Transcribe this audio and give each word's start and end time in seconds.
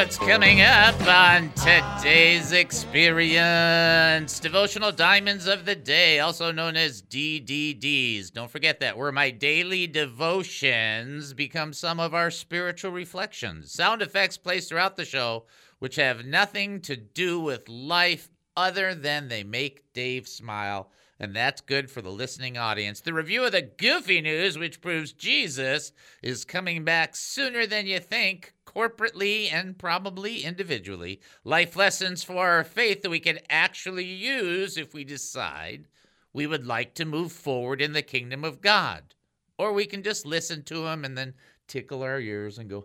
what's 0.00 0.16
coming 0.16 0.62
up 0.62 0.98
on 1.06 1.52
today's 1.52 2.52
experience 2.52 4.40
Devotional 4.40 4.90
Diamonds 4.90 5.46
of 5.46 5.66
the 5.66 5.74
Day, 5.74 6.20
also 6.20 6.50
known 6.50 6.74
as 6.74 7.02
DDDs. 7.02 8.32
Don't 8.32 8.50
forget 8.50 8.80
that, 8.80 8.96
where 8.96 9.12
my 9.12 9.30
daily 9.30 9.86
devotions 9.86 11.34
become 11.34 11.74
some 11.74 12.00
of 12.00 12.14
our 12.14 12.30
spiritual 12.30 12.92
reflections. 12.92 13.72
Sound 13.72 14.00
effects 14.00 14.38
placed 14.38 14.70
throughout 14.70 14.96
the 14.96 15.04
show, 15.04 15.44
which 15.80 15.96
have 15.96 16.24
nothing 16.24 16.80
to 16.80 16.96
do 16.96 17.38
with 17.38 17.68
life 17.68 18.30
other 18.56 18.94
than 18.94 19.28
they 19.28 19.44
make 19.44 19.92
Dave 19.92 20.26
smile. 20.26 20.90
And 21.18 21.36
that's 21.36 21.60
good 21.60 21.90
for 21.90 22.00
the 22.00 22.08
listening 22.08 22.56
audience. 22.56 23.02
The 23.02 23.12
review 23.12 23.44
of 23.44 23.52
the 23.52 23.60
goofy 23.60 24.22
news, 24.22 24.56
which 24.56 24.80
proves 24.80 25.12
Jesus 25.12 25.92
is 26.22 26.46
coming 26.46 26.84
back 26.84 27.14
sooner 27.14 27.66
than 27.66 27.86
you 27.86 28.00
think, 28.00 28.54
corporately 28.74 29.52
and 29.52 29.78
probably 29.78 30.44
individually. 30.44 31.20
Life 31.44 31.76
lessons 31.76 32.22
for 32.22 32.46
our 32.46 32.64
faith 32.64 33.02
that 33.02 33.10
we 33.10 33.20
can 33.20 33.38
actually 33.48 34.04
use 34.04 34.76
if 34.76 34.94
we 34.94 35.04
decide 35.04 35.86
we 36.32 36.46
would 36.46 36.66
like 36.66 36.94
to 36.94 37.04
move 37.04 37.32
forward 37.32 37.80
in 37.80 37.92
the 37.92 38.02
kingdom 38.02 38.44
of 38.44 38.60
God. 38.60 39.14
Or 39.58 39.72
we 39.72 39.86
can 39.86 40.02
just 40.02 40.24
listen 40.24 40.62
to 40.64 40.86
him 40.86 41.04
and 41.04 41.18
then 41.18 41.34
tickle 41.70 42.02
our 42.02 42.18
ears 42.18 42.58
and 42.58 42.68
go, 42.68 42.84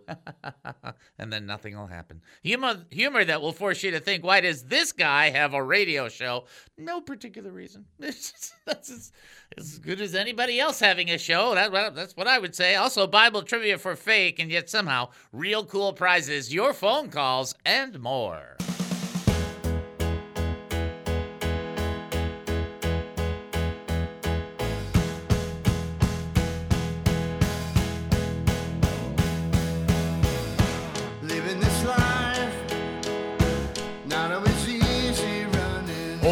and 1.18 1.32
then 1.32 1.44
nothing 1.44 1.76
will 1.76 1.88
happen. 1.88 2.22
Humor, 2.42 2.86
humor 2.90 3.24
that 3.24 3.42
will 3.42 3.52
force 3.52 3.82
you 3.82 3.90
to 3.90 4.00
think, 4.00 4.24
why 4.24 4.40
does 4.40 4.62
this 4.64 4.92
guy 4.92 5.30
have 5.30 5.54
a 5.54 5.62
radio 5.62 6.08
show? 6.08 6.44
No 6.78 7.00
particular 7.00 7.50
reason. 7.50 7.84
That's 7.98 8.90
as, 8.90 9.12
as 9.58 9.78
good 9.78 10.00
as 10.00 10.14
anybody 10.14 10.60
else 10.60 10.78
having 10.78 11.10
a 11.10 11.18
show. 11.18 11.54
That, 11.54 11.94
that's 11.94 12.16
what 12.16 12.26
I 12.26 12.38
would 12.38 12.54
say. 12.54 12.74
Also, 12.74 13.06
Bible 13.06 13.42
trivia 13.42 13.78
for 13.78 13.94
fake, 13.96 14.38
and 14.38 14.50
yet 14.50 14.68
somehow 14.70 15.10
real 15.32 15.64
cool 15.64 15.92
prizes, 15.92 16.52
your 16.52 16.72
phone 16.72 17.10
calls, 17.10 17.54
and 17.64 18.00
more. 18.00 18.56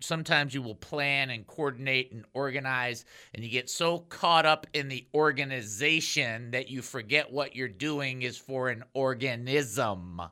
sometimes 0.00 0.54
you 0.54 0.62
will 0.62 0.74
plan 0.74 1.30
and 1.30 1.46
coordinate 1.46 2.12
and 2.12 2.24
organize 2.34 3.04
and 3.34 3.44
you 3.44 3.50
get 3.50 3.68
so 3.70 3.98
caught 3.98 4.46
up 4.46 4.66
in 4.72 4.88
the 4.88 5.06
organization 5.14 6.50
that 6.52 6.68
you 6.68 6.82
forget 6.82 7.32
what 7.32 7.56
you're 7.56 7.68
doing 7.68 8.22
is 8.22 8.38
for 8.38 8.68
an 8.68 8.84
organism. 8.94 10.22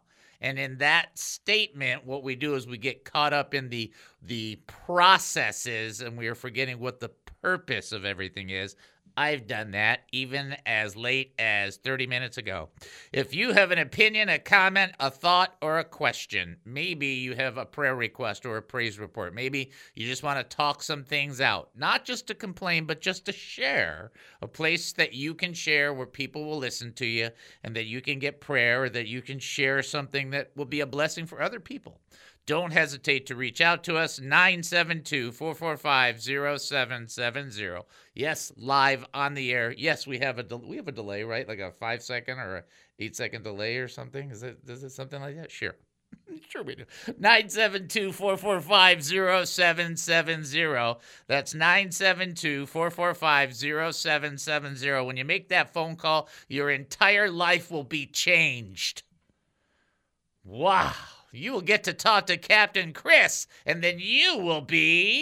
And 0.41 0.59
in 0.59 0.79
that 0.79 1.19
statement, 1.19 2.07
what 2.07 2.23
we 2.23 2.37
do 2.37 2.55
is 2.55 2.67
we 2.67 2.79
get 2.79 3.05
caught 3.05 3.33
up 3.33 3.55
in 3.55 3.69
the 3.69 3.93
the 4.23 4.57
processes 4.67 6.01
and 6.01 6.17
we 6.17 6.27
are 6.27 6.35
forgetting 6.35 6.79
what 6.79 7.01
the 7.01 7.11
purpose 7.43 7.93
of 7.93 8.05
everything 8.05 8.51
is. 8.51 8.77
I've 9.17 9.47
done 9.47 9.71
that 9.71 10.01
even 10.13 10.57
as 10.67 10.95
late 10.95 11.33
as 11.39 11.79
30 11.79 12.07
minutes 12.07 12.37
ago. 12.37 12.69
If 13.13 13.35
you 13.35 13.53
have 13.53 13.71
an 13.71 13.79
opinion, 13.79 14.29
a 14.29 14.39
comment, 14.39 14.93
a 15.01 15.11
thought, 15.11 15.57
or 15.63 15.79
a 15.79 15.85
question, 15.85 16.59
maybe 16.65 17.07
you 17.07 17.35
have 17.35 17.57
a 17.57 17.65
prayer 17.65 17.95
request 17.95 18.45
or 18.45 18.59
a 18.59 18.63
praise 18.63 18.99
report. 18.99 19.35
Maybe 19.35 19.71
you 19.95 20.07
just 20.07 20.23
want 20.23 20.39
to 20.39 20.57
talk 20.57 20.83
some 20.83 21.03
things 21.03 21.41
out, 21.41 21.71
not 21.75 22.05
just 22.05 22.27
to 22.27 22.35
complain, 22.35 22.85
but 22.85 23.01
just 23.01 23.25
to 23.27 23.33
share 23.33 24.13
a 24.43 24.49
place 24.49 24.93
that 24.93 25.15
you 25.15 25.35
can 25.35 25.55
share 25.55 25.95
where 25.95 26.07
people 26.07 26.45
will 26.45 26.59
listen 26.59 26.93
to 26.95 27.07
you 27.07 27.31
and 27.65 27.75
that 27.75 27.87
you 27.87 28.03
can 28.03 28.19
get 28.19 28.41
prayer 28.41 28.85
or 28.85 28.89
that 28.91 29.07
you 29.07 29.23
can 29.23 29.39
share 29.39 29.83
something 29.83 30.31
that 30.31 30.51
will 30.57 30.67
be 30.67 30.81
a 30.81 30.87
blessing 30.87 31.27
for 31.27 31.41
other 31.41 31.61
people. 31.61 32.01
Don't 32.47 32.73
hesitate 32.73 33.27
to 33.27 33.35
reach 33.35 33.61
out 33.61 33.83
to 33.85 33.97
us 33.97 34.21
972 34.21 35.33
445 35.33 36.23
0770. 36.23 37.85
Yes, 38.15 38.53
live 38.57 39.05
on 39.13 39.35
the 39.35 39.53
air. 39.53 39.73
Yes, 39.77 40.07
we 40.07 40.21
have 40.21 40.39
a 40.39 40.45
del- 40.45 40.61
we 40.61 40.77
have 40.77 40.87
a 40.87 40.93
delay, 40.93 41.25
right? 41.25 41.49
Like 41.49 41.59
a 41.59 41.73
5 41.73 42.03
second 42.05 42.39
or 42.39 42.59
a 42.59 42.65
8 43.01 43.17
second 43.17 43.43
delay 43.43 43.79
or 43.79 43.89
something. 43.89 44.31
Is 44.31 44.45
it 44.45 44.59
is 44.69 44.85
it 44.85 44.91
something 44.91 45.21
like 45.21 45.37
that? 45.37 45.51
Sure. 45.51 45.75
Sure 46.49 46.63
we 46.63 46.77
do. 46.77 46.85
972 47.19 48.13
445 48.13 49.05
0770. 49.05 51.01
That's 51.27 51.55
972 51.55 52.67
445 52.67 53.57
0770. 53.57 55.05
When 55.05 55.17
you 55.17 55.25
make 55.25 55.49
that 55.49 55.73
phone 55.73 55.97
call, 55.97 56.29
your 56.49 56.71
entire 56.71 57.31
life 57.31 57.71
will 57.71 57.85
be 57.85 58.07
changed. 58.07 59.03
Wow. 60.45 60.93
You 61.37 61.53
will 61.53 61.61
get 61.61 61.85
to 61.85 61.93
talk 61.93 62.27
to 62.27 62.39
Captain 62.39 62.95
Chris, 62.95 63.47
and 63.67 63.85
then 63.85 63.97
you 63.99 64.39
will 64.39 64.63
be. 64.63 65.21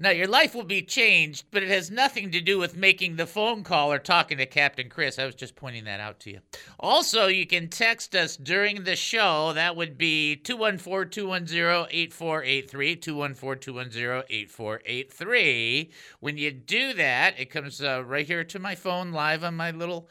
Now, 0.00 0.10
your 0.10 0.28
life 0.28 0.54
will 0.54 0.62
be 0.62 0.82
changed, 0.82 1.46
but 1.50 1.64
it 1.64 1.70
has 1.70 1.90
nothing 1.90 2.30
to 2.30 2.40
do 2.40 2.56
with 2.56 2.76
making 2.76 3.16
the 3.16 3.26
phone 3.26 3.64
call 3.64 3.90
or 3.92 3.98
talking 3.98 4.38
to 4.38 4.46
Captain 4.46 4.88
Chris. 4.88 5.18
I 5.18 5.26
was 5.26 5.34
just 5.34 5.56
pointing 5.56 5.84
that 5.84 5.98
out 5.98 6.20
to 6.20 6.30
you. 6.30 6.38
Also, 6.78 7.26
you 7.26 7.44
can 7.48 7.68
text 7.68 8.14
us 8.14 8.36
during 8.36 8.84
the 8.84 8.94
show. 8.94 9.52
That 9.54 9.74
would 9.74 9.98
be 9.98 10.36
214 10.36 11.10
210 11.10 11.88
8483. 11.90 12.96
214 12.96 13.60
210 13.60 14.22
8483. 14.30 15.90
When 16.20 16.38
you 16.38 16.52
do 16.52 16.92
that, 16.92 17.34
it 17.36 17.50
comes 17.50 17.82
uh, 17.82 18.04
right 18.04 18.26
here 18.26 18.44
to 18.44 18.58
my 18.60 18.76
phone 18.76 19.10
live 19.10 19.42
on 19.42 19.56
my 19.56 19.72
little 19.72 20.08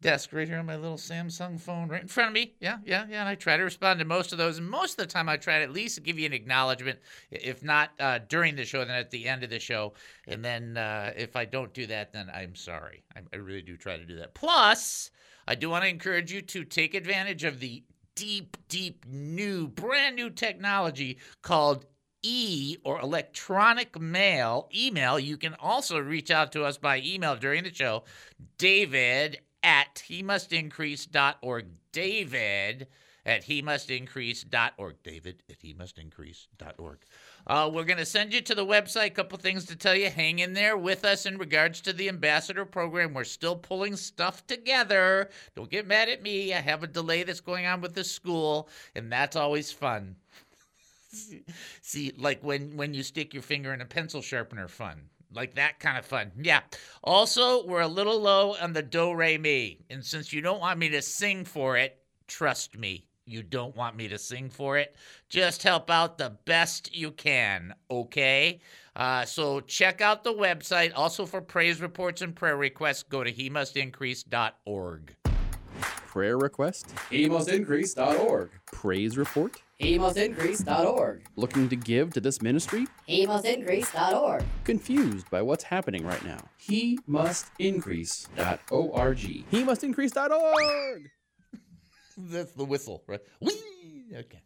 desk 0.00 0.32
right 0.32 0.48
here 0.48 0.58
on 0.58 0.66
my 0.66 0.76
little 0.76 0.96
Samsung 0.96 1.60
phone 1.60 1.88
right 1.88 2.02
in 2.02 2.08
front 2.08 2.28
of 2.28 2.34
me. 2.34 2.54
Yeah, 2.60 2.78
yeah, 2.84 3.06
yeah. 3.08 3.20
And 3.20 3.28
I 3.28 3.34
try 3.34 3.56
to 3.56 3.62
respond 3.62 3.98
to 3.98 4.04
most 4.04 4.32
of 4.32 4.38
those. 4.38 4.58
And 4.58 4.68
most 4.68 4.92
of 4.92 4.96
the 4.96 5.12
time, 5.12 5.28
I 5.28 5.36
try 5.36 5.58
to 5.58 5.64
at 5.64 5.72
least 5.72 6.02
give 6.02 6.18
you 6.18 6.26
an 6.26 6.32
acknowledgement. 6.32 6.98
If 7.30 7.62
not 7.62 7.90
uh, 8.00 8.20
during 8.28 8.56
the 8.56 8.64
show, 8.64 8.84
then 8.84 8.96
at 8.96 9.10
the 9.10 9.28
end 9.28 9.42
of 9.42 9.50
the 9.50 9.58
show. 9.58 9.94
And 10.26 10.44
then 10.44 10.76
uh, 10.76 11.12
if 11.16 11.36
I 11.36 11.44
don't 11.44 11.72
do 11.74 11.86
that, 11.86 12.12
then 12.12 12.30
I'm 12.32 12.54
sorry. 12.54 13.04
I, 13.14 13.20
I 13.32 13.36
really 13.36 13.62
do 13.62 13.76
try 13.76 13.96
to 13.96 14.04
do 14.04 14.16
that. 14.16 14.34
Plus, 14.34 15.10
I 15.46 15.54
do 15.54 15.68
want 15.68 15.84
to 15.84 15.90
encourage 15.90 16.32
you 16.32 16.42
to 16.42 16.64
take 16.64 16.94
advantage 16.94 17.44
of 17.44 17.60
the 17.60 17.82
deep, 18.14 18.56
deep 18.68 19.04
new, 19.06 19.68
brand 19.68 20.16
new 20.16 20.30
technology 20.30 21.18
called 21.42 21.86
e 22.22 22.76
or 22.84 23.00
electronic 23.00 23.98
mail 23.98 24.68
email 24.74 25.18
you 25.18 25.38
can 25.38 25.54
also 25.54 25.98
reach 25.98 26.30
out 26.30 26.52
to 26.52 26.62
us 26.64 26.76
by 26.76 27.00
email 27.00 27.34
during 27.34 27.64
the 27.64 27.72
show 27.72 28.04
david 28.58 29.40
at 29.62 30.02
he 30.06 30.22
must 30.22 30.52
increase.org 30.52 31.66
david 31.92 32.86
at 33.26 33.44
he 33.44 33.62
must 33.62 33.90
increase.org 33.90 35.02
david 35.02 35.42
at 35.50 35.56
he 35.60 35.74
must 35.74 35.98
increase.org 35.98 36.98
uh, 37.46 37.70
we're 37.72 37.84
going 37.84 37.98
to 37.98 38.04
send 38.04 38.32
you 38.32 38.40
to 38.40 38.54
the 38.54 38.64
website. 38.64 39.06
A 39.06 39.10
couple 39.10 39.38
things 39.38 39.64
to 39.66 39.76
tell 39.76 39.94
you. 39.94 40.10
Hang 40.10 40.40
in 40.40 40.52
there 40.52 40.76
with 40.76 41.04
us 41.04 41.26
in 41.26 41.38
regards 41.38 41.80
to 41.80 41.92
the 41.92 42.08
ambassador 42.08 42.64
program. 42.64 43.14
We're 43.14 43.24
still 43.24 43.56
pulling 43.56 43.96
stuff 43.96 44.46
together. 44.46 45.30
Don't 45.56 45.70
get 45.70 45.86
mad 45.86 46.08
at 46.08 46.22
me. 46.22 46.52
I 46.54 46.60
have 46.60 46.82
a 46.82 46.86
delay 46.86 47.22
that's 47.22 47.40
going 47.40 47.66
on 47.66 47.80
with 47.80 47.94
the 47.94 48.04
school 48.04 48.68
and 48.94 49.10
that's 49.10 49.36
always 49.36 49.72
fun. 49.72 50.16
See, 51.82 52.12
like 52.16 52.42
when 52.44 52.76
when 52.76 52.94
you 52.94 53.02
stick 53.02 53.34
your 53.34 53.42
finger 53.42 53.74
in 53.74 53.80
a 53.80 53.86
pencil 53.86 54.22
sharpener, 54.22 54.68
fun. 54.68 55.08
Like 55.32 55.54
that 55.54 55.78
kind 55.78 55.96
of 55.96 56.04
fun. 56.04 56.32
Yeah. 56.40 56.60
Also, 57.04 57.64
we're 57.66 57.82
a 57.82 57.88
little 57.88 58.20
low 58.20 58.56
on 58.60 58.72
the 58.72 58.82
do 58.82 59.12
re 59.14 59.38
mi, 59.38 59.78
and 59.88 60.04
since 60.04 60.32
you 60.32 60.40
don't 60.40 60.60
want 60.60 60.78
me 60.78 60.88
to 60.90 61.02
sing 61.02 61.44
for 61.44 61.76
it, 61.76 61.98
trust 62.26 62.76
me, 62.76 63.06
you 63.26 63.42
don't 63.42 63.76
want 63.76 63.96
me 63.96 64.08
to 64.08 64.18
sing 64.18 64.50
for 64.50 64.76
it. 64.76 64.96
Just 65.28 65.62
help 65.62 65.90
out 65.90 66.18
the 66.18 66.36
best 66.46 66.94
you 66.94 67.12
can, 67.12 67.74
okay? 67.90 68.60
Uh, 68.96 69.24
so 69.24 69.60
check 69.60 70.00
out 70.00 70.24
the 70.24 70.34
website. 70.34 70.92
Also 70.96 71.24
for 71.26 71.40
praise 71.40 71.80
reports 71.80 72.22
and 72.22 72.34
prayer 72.34 72.56
requests, 72.56 73.04
go 73.04 73.22
to 73.22 73.30
he 73.30 73.48
must 73.48 73.76
increase.org. 73.76 75.14
Prayer 76.10 76.36
request? 76.36 76.92
HeMustIncrease.org. 77.12 78.50
Praise 78.66 79.16
report? 79.16 79.62
HeMustIncrease.org. 79.80 81.22
Looking 81.36 81.68
to 81.70 81.76
give 81.76 82.12
to 82.12 82.20
this 82.20 82.42
ministry? 82.42 82.86
HeMustIncrease.org. 83.08 84.44
Confused 84.64 85.30
by 85.30 85.40
what's 85.42 85.64
happening 85.64 86.06
right 86.06 86.24
now? 86.24 86.38
HeMustIncrease.org. 86.68 89.18
HeMustIncrease.org. 89.50 91.10
That's 92.18 92.52
the 92.52 92.64
whistle, 92.64 93.02
right? 93.06 93.20
Whee! 93.40 94.12
Okay. 94.14 94.42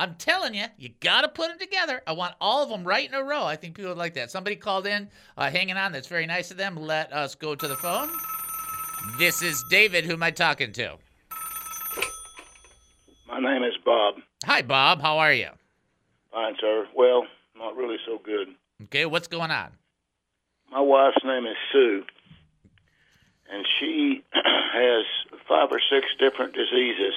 I'm 0.00 0.14
telling 0.14 0.54
you, 0.54 0.66
you 0.76 0.90
got 1.00 1.22
to 1.22 1.28
put 1.28 1.48
them 1.48 1.58
together. 1.58 2.02
I 2.06 2.12
want 2.12 2.34
all 2.40 2.62
of 2.62 2.68
them 2.68 2.84
right 2.84 3.08
in 3.08 3.14
a 3.14 3.24
row. 3.24 3.44
I 3.44 3.56
think 3.56 3.74
people 3.74 3.88
would 3.90 3.98
like 3.98 4.14
that. 4.14 4.30
Somebody 4.30 4.54
called 4.54 4.86
in, 4.86 5.08
uh, 5.36 5.50
hanging 5.50 5.76
on. 5.76 5.90
That's 5.90 6.06
very 6.06 6.24
nice 6.26 6.52
of 6.52 6.56
them. 6.56 6.76
Let 6.76 7.12
us 7.12 7.34
go 7.34 7.56
to 7.56 7.66
the 7.66 7.74
phone. 7.74 8.08
This 9.18 9.42
is 9.42 9.64
David. 9.70 10.04
Who 10.04 10.12
am 10.12 10.22
I 10.22 10.30
talking 10.30 10.70
to? 10.74 10.98
My 13.26 13.40
name 13.40 13.64
is 13.64 13.74
Bob. 13.84 14.14
Hi, 14.44 14.62
Bob. 14.62 15.00
How 15.00 15.18
are 15.18 15.32
you? 15.32 15.48
Fine, 16.32 16.56
sir. 16.60 16.86
Well, 16.94 17.26
not 17.56 17.76
really 17.76 17.96
so 18.06 18.18
good. 18.24 18.48
Okay, 18.84 19.06
what's 19.06 19.26
going 19.28 19.50
on? 19.50 19.72
My 20.70 20.80
wife's 20.80 21.24
name 21.24 21.46
is 21.46 21.56
Sue, 21.72 22.04
and 23.50 23.66
she 23.78 24.22
has 24.32 25.04
five 25.48 25.68
or 25.70 25.80
six 25.90 26.06
different 26.18 26.54
diseases. 26.54 27.14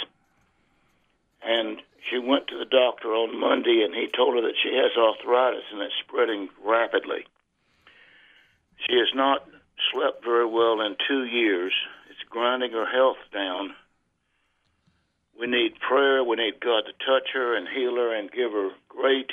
And 1.44 1.82
she 2.10 2.18
went 2.18 2.48
to 2.48 2.58
the 2.58 2.66
doctor 2.66 3.10
on 3.10 3.40
Monday, 3.40 3.84
and 3.84 3.94
he 3.94 4.08
told 4.16 4.36
her 4.36 4.42
that 4.42 4.56
she 4.62 4.74
has 4.76 4.92
arthritis 4.98 5.64
and 5.72 5.82
it's 5.82 5.94
spreading 6.08 6.50
rapidly. 6.64 7.26
She 8.88 8.96
has 8.98 9.10
not 9.14 9.46
slept 9.92 10.24
very 10.24 10.46
well 10.46 10.82
in 10.82 10.96
two 11.08 11.26
years. 11.26 11.74
It's 12.10 12.28
grinding 12.30 12.72
her 12.72 12.86
health 12.86 13.18
down. 13.34 13.76
We 15.42 15.48
need 15.48 15.72
prayer. 15.80 16.24
We 16.24 16.36
need 16.36 16.60
God 16.60 16.82
to 16.82 16.92
touch 17.04 17.30
her 17.34 17.58
and 17.58 17.68
heal 17.68 17.96
her 17.96 18.16
and 18.16 18.32
give 18.32 18.52
her 18.52 18.70
great 18.88 19.32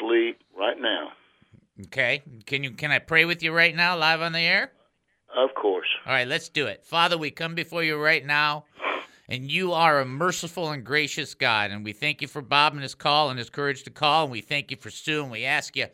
sleep 0.00 0.38
right 0.58 0.80
now. 0.80 1.08
Okay, 1.84 2.22
can 2.46 2.64
you 2.64 2.70
can 2.70 2.90
I 2.90 3.00
pray 3.00 3.26
with 3.26 3.42
you 3.42 3.52
right 3.52 3.76
now, 3.76 3.98
live 3.98 4.22
on 4.22 4.32
the 4.32 4.40
air? 4.40 4.72
Of 5.36 5.54
course. 5.54 5.88
All 6.06 6.14
right, 6.14 6.26
let's 6.26 6.48
do 6.48 6.66
it. 6.68 6.86
Father, 6.86 7.18
we 7.18 7.30
come 7.30 7.54
before 7.54 7.84
you 7.84 8.02
right 8.02 8.24
now, 8.24 8.64
and 9.28 9.50
you 9.50 9.74
are 9.74 10.00
a 10.00 10.06
merciful 10.06 10.70
and 10.70 10.82
gracious 10.82 11.34
God. 11.34 11.70
And 11.70 11.84
we 11.84 11.92
thank 11.92 12.22
you 12.22 12.28
for 12.28 12.40
Bob 12.40 12.72
and 12.72 12.82
his 12.82 12.94
call 12.94 13.28
and 13.28 13.38
his 13.38 13.50
courage 13.50 13.82
to 13.82 13.90
call. 13.90 14.22
And 14.22 14.32
we 14.32 14.40
thank 14.40 14.70
you 14.70 14.78
for 14.78 14.88
Sue. 14.88 15.22
And 15.22 15.30
we 15.30 15.44
ask 15.44 15.76
you, 15.76 15.88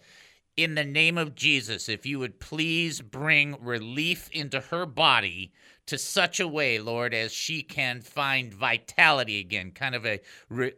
in 0.56 0.77
the 0.77 0.85
name 0.85 1.19
of 1.19 1.35
Jesus, 1.35 1.89
if 1.89 2.06
you 2.06 2.21
would 2.21 2.39
please 2.39 3.00
bring 3.00 3.56
relief 3.61 4.31
into 4.31 4.61
her 4.61 4.87
body 4.87 5.53
to 5.87 5.99
such 5.99 6.38
a 6.40 6.49
way, 6.49 6.79
Lord, 6.79 7.12
as 7.12 7.32
she 7.32 7.62
can 7.62 8.00
find 8.00 8.55
vitality 8.55 9.40
again, 9.40 9.73
kind 9.73 9.94
of 9.94 10.06
a, 10.06 10.20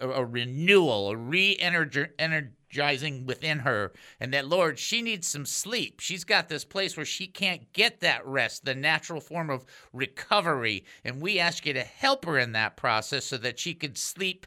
a 0.00 0.24
renewal, 0.24 1.10
a 1.10 1.16
re 1.16 1.56
energizing 1.58 3.26
within 3.26 3.60
her. 3.60 3.92
And 4.18 4.32
that, 4.32 4.48
Lord, 4.48 4.78
she 4.78 5.02
needs 5.02 5.26
some 5.26 5.46
sleep. 5.46 6.00
She's 6.00 6.24
got 6.24 6.48
this 6.48 6.64
place 6.64 6.96
where 6.96 7.06
she 7.06 7.26
can't 7.26 7.72
get 7.72 8.00
that 8.00 8.26
rest, 8.26 8.64
the 8.64 8.74
natural 8.74 9.20
form 9.20 9.50
of 9.50 9.64
recovery. 9.92 10.84
And 11.04 11.20
we 11.20 11.38
ask 11.38 11.66
you 11.66 11.74
to 11.74 11.82
help 11.82 12.24
her 12.24 12.38
in 12.38 12.52
that 12.52 12.76
process 12.76 13.26
so 13.26 13.36
that 13.38 13.58
she 13.58 13.74
could 13.74 13.98
sleep 13.98 14.46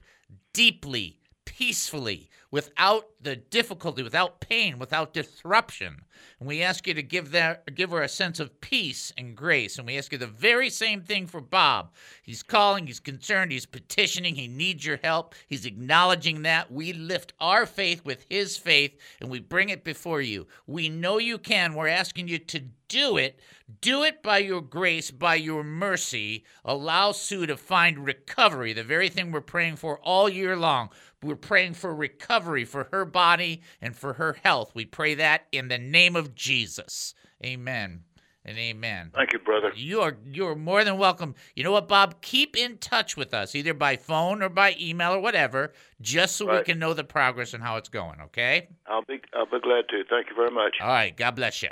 deeply, 0.53 1.19
peacefully, 1.45 2.29
without 2.51 3.05
the 3.21 3.35
difficulty, 3.35 4.03
without 4.03 4.39
pain, 4.39 4.79
without 4.79 5.13
disruption. 5.13 6.01
And 6.39 6.47
we 6.47 6.61
ask 6.61 6.87
you 6.87 6.93
to 6.93 7.03
give 7.03 7.31
that 7.31 7.75
give 7.75 7.91
her 7.91 8.01
a 8.01 8.09
sense 8.09 8.39
of 8.39 8.61
peace 8.61 9.11
and 9.17 9.35
grace. 9.35 9.77
And 9.77 9.87
we 9.87 9.97
ask 9.97 10.11
you 10.11 10.17
the 10.17 10.27
very 10.27 10.69
same 10.69 11.01
thing 11.01 11.27
for 11.27 11.41
Bob. 11.41 11.91
He's 12.23 12.43
calling, 12.43 12.87
he's 12.87 12.99
concerned, 12.99 13.51
he's 13.51 13.65
petitioning, 13.65 14.35
he 14.35 14.47
needs 14.47 14.85
your 14.85 14.97
help. 15.03 15.35
He's 15.47 15.65
acknowledging 15.65 16.43
that. 16.43 16.71
We 16.71 16.93
lift 16.93 17.33
our 17.39 17.65
faith 17.65 18.05
with 18.05 18.25
his 18.29 18.57
faith 18.57 18.97
and 19.19 19.29
we 19.29 19.39
bring 19.39 19.69
it 19.69 19.83
before 19.83 20.21
you. 20.21 20.47
We 20.65 20.89
know 20.89 21.17
you 21.17 21.37
can. 21.37 21.73
We're 21.73 21.87
asking 21.87 22.27
you 22.27 22.39
to 22.39 22.61
do 22.87 23.17
it. 23.17 23.39
Do 23.81 24.03
it 24.03 24.23
by 24.23 24.37
your 24.37 24.61
grace, 24.61 25.11
by 25.11 25.35
your 25.35 25.63
mercy. 25.63 26.45
Allow 26.63 27.11
Sue 27.11 27.45
to 27.45 27.57
find 27.57 28.05
recovery, 28.05 28.73
the 28.73 28.83
very 28.83 29.09
thing 29.09 29.31
we're 29.31 29.41
praying 29.41 29.75
for 29.75 29.99
all 29.99 30.29
year 30.29 30.55
long. 30.55 30.89
We're 31.21 31.35
praying 31.35 31.73
for 31.73 31.93
recovery 31.93 32.63
for 32.63 32.87
her 32.91 33.03
body 33.03 33.61
and 33.81 33.95
for 33.95 34.13
her 34.13 34.37
health. 34.43 34.71
We 34.73 34.85
pray 34.85 35.15
that 35.15 35.47
in 35.51 35.67
the 35.67 35.77
name 35.77 36.15
of 36.15 36.35
Jesus. 36.35 37.13
Amen 37.43 38.03
and 38.47 38.57
amen. 38.57 39.11
Thank 39.13 39.33
you, 39.33 39.39
brother. 39.39 39.71
You 39.75 40.01
are 40.01 40.17
you're 40.25 40.55
more 40.55 40.83
than 40.83 40.97
welcome. 40.97 41.35
You 41.55 41.63
know 41.63 41.71
what, 41.73 41.87
Bob? 41.87 42.21
Keep 42.21 42.55
in 42.55 42.77
touch 42.77 43.17
with 43.17 43.33
us, 43.33 43.53
either 43.53 43.73
by 43.73 43.97
phone 43.97 44.41
or 44.41 44.49
by 44.49 44.75
email 44.79 45.11
or 45.11 45.19
whatever, 45.19 45.73
just 46.01 46.37
so 46.37 46.57
we 46.57 46.63
can 46.63 46.79
know 46.79 46.93
the 46.93 47.03
progress 47.03 47.53
and 47.53 47.61
how 47.61 47.75
it's 47.75 47.89
going. 47.89 48.21
Okay. 48.21 48.69
I'll 48.87 49.03
be 49.03 49.19
I'll 49.33 49.45
be 49.45 49.59
glad 49.59 49.89
to. 49.89 50.03
Thank 50.09 50.29
you 50.29 50.35
very 50.35 50.51
much. 50.51 50.77
All 50.81 50.87
right. 50.87 51.15
God 51.15 51.35
bless 51.35 51.61
you. 51.61 51.69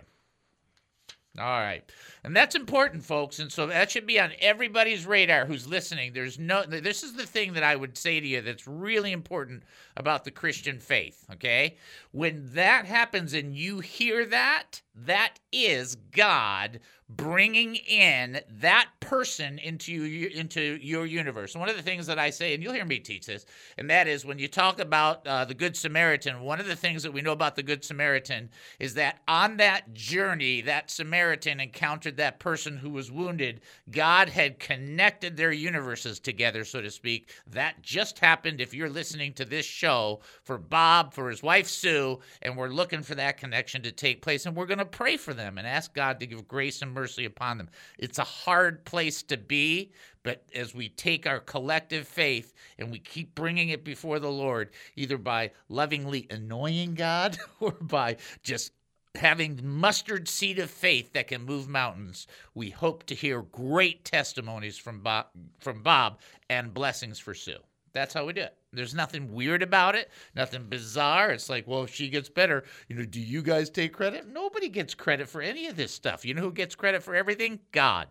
All 1.40 1.60
right. 1.60 1.84
And 2.26 2.36
that's 2.36 2.56
important, 2.56 3.04
folks. 3.04 3.38
And 3.38 3.52
so 3.52 3.68
that 3.68 3.92
should 3.92 4.08
be 4.08 4.20
on 4.20 4.32
everybody's 4.40 5.06
radar 5.06 5.46
who's 5.46 5.68
listening. 5.68 6.14
There's 6.14 6.40
no, 6.40 6.64
this 6.64 7.04
is 7.04 7.14
the 7.14 7.26
thing 7.28 7.54
that 7.54 7.64
I 7.64 7.76
would 7.76 7.98
say 7.98 8.20
to 8.20 8.28
you 8.28 8.42
that's 8.42 8.68
really 8.68 9.12
important 9.12 9.62
about 9.96 10.24
the 10.24 10.32
Christian 10.32 10.80
faith, 10.80 11.24
okay? 11.34 11.78
When 12.12 12.50
that 12.54 12.86
happens 12.86 13.34
and 13.34 13.56
you 13.56 13.80
hear 13.80 14.26
that, 14.26 14.82
that 14.96 15.40
is 15.52 15.96
God 16.12 16.80
bringing 17.08 17.76
in 17.76 18.40
that 18.50 18.90
person 19.00 19.60
into 19.60 19.92
your, 19.92 20.32
into 20.32 20.80
your 20.82 21.06
universe. 21.06 21.56
One 21.56 21.70
of 21.70 21.76
the 21.76 21.84
things 21.84 22.08
that 22.08 22.18
I 22.18 22.32
say, 22.32 22.54
and 22.54 22.64
you'll 22.64 22.74
hear 22.74 22.86
me 22.86 23.00
teach 23.00 23.28
this, 23.28 23.46
and 23.78 23.90
that 23.90 24.08
is 24.08 24.26
when 24.26 24.40
you 24.40 24.48
talk 24.48 24.80
about 24.80 25.28
uh, 25.28 25.46
the 25.46 25.54
Good 25.54 25.78
Samaritan, 25.78 26.42
one 26.42 26.60
of 26.60 26.66
the 26.66 26.76
things 26.76 27.04
that 27.04 27.14
we 27.14 27.22
know 27.22 27.34
about 27.34 27.56
the 27.56 27.64
Good 27.64 27.84
Samaritan 27.84 28.50
is 28.80 28.96
that 28.96 29.20
on 29.28 29.58
that 29.58 29.94
journey, 29.94 30.62
that 30.62 30.90
Samaritan 30.90 31.60
encountered 31.60 32.15
that 32.18 32.40
person 32.40 32.78
who 32.78 32.90
was 32.90 33.12
wounded. 33.12 33.62
God 33.92 34.30
had 34.30 34.60
connected 34.60 35.36
their 35.36 35.52
universes 35.52 36.20
together, 36.20 36.64
so 36.64 36.82
to 36.82 36.92
speak. 36.92 37.30
That 37.48 37.82
just 37.82 38.20
happened 38.20 38.62
if 38.62 38.74
you're 38.74 38.90
listening 38.90 39.34
to 39.34 39.46
this 39.46 39.66
show 39.66 40.22
for 40.44 40.58
Bob, 40.58 41.14
for 41.14 41.30
his 41.30 41.44
wife 41.44 41.68
Sue, 41.68 42.20
and 42.42 42.56
we're 42.56 42.68
looking 42.68 43.02
for 43.02 43.16
that 43.16 43.38
connection 43.38 43.82
to 43.84 43.92
take 43.92 44.22
place. 44.22 44.46
And 44.46 44.56
we're 44.56 44.66
going 44.66 44.78
to 44.80 44.86
pray 44.86 45.18
for 45.18 45.34
them 45.34 45.58
and 45.58 45.68
ask 45.68 45.94
God 45.94 46.20
to 46.20 46.28
give 46.28 46.48
grace 46.48 46.82
and 46.82 46.92
mercy 46.92 47.26
upon 47.26 47.58
them. 47.58 47.70
It's 47.98 48.20
a 48.20 48.24
hard 48.24 48.86
place 48.86 49.24
to 49.24 49.38
be, 49.38 49.92
but 50.24 50.44
as 50.56 50.74
we 50.74 50.90
take 50.90 51.28
our 51.28 51.40
collective 51.40 52.08
faith 52.08 52.54
and 52.80 52.92
we 52.92 53.00
keep 53.00 53.36
bringing 53.36 53.70
it 53.70 53.84
before 53.84 54.20
the 54.20 54.32
Lord, 54.32 54.72
either 54.96 55.18
by 55.18 55.52
lovingly 55.70 56.28
annoying 56.30 56.96
God 56.96 57.38
or 57.60 57.72
by 57.74 58.18
just 58.42 58.72
having 59.18 59.60
mustard 59.64 60.28
seed 60.28 60.60
of 60.60 60.70
faith 60.70 61.14
that 61.14 61.28
can 61.28 61.44
move 61.44 61.68
mountains, 61.68 62.28
we 62.54 62.70
hope 62.70 63.06
to 63.06 63.16
hear 63.16 63.42
great 63.42 64.06
testimonies 64.06 64.78
from 64.78 65.02
Bob, 65.02 65.28
from 65.60 65.82
Bob 65.82 66.20
and 66.50 66.74
blessings 66.74 67.20
for 67.20 67.34
Sue. 67.34 67.58
That's 67.94 68.14
how 68.14 68.26
we 68.26 68.34
do 68.34 68.42
it. 68.42 68.56
There's 68.74 68.94
nothing 68.94 69.34
weird 69.34 69.64
about 69.64 69.96
it, 69.96 70.12
nothing 70.36 70.64
bizarre. 70.64 71.32
It's 71.32 71.50
like, 71.50 71.66
well, 71.66 71.84
if 71.84 71.94
she 71.94 72.10
gets 72.10 72.28
better, 72.28 72.66
you 72.90 72.96
know, 72.96 73.06
do 73.06 73.22
you 73.22 73.42
guys 73.42 73.70
take 73.70 73.94
credit? 73.94 74.28
Nobody 74.28 74.68
gets 74.68 74.94
credit 74.94 75.30
for 75.30 75.42
any 75.42 75.68
of 75.68 75.78
this 75.78 75.94
stuff. 75.94 76.26
You 76.26 76.34
know 76.34 76.42
who 76.42 76.52
gets 76.52 76.76
credit 76.76 77.02
for 77.02 77.16
everything? 77.16 77.60
God. 77.72 78.08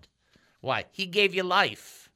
Why? 0.62 0.86
He 0.90 1.04
gave 1.04 1.34
you 1.34 1.42
life, 1.42 2.10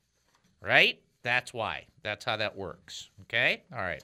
right? 0.62 0.98
That's 1.22 1.52
why. 1.52 1.84
That's 2.02 2.24
how 2.24 2.38
that 2.38 2.56
works. 2.56 3.10
Okay? 3.22 3.64
All 3.70 3.82
right. 3.82 4.02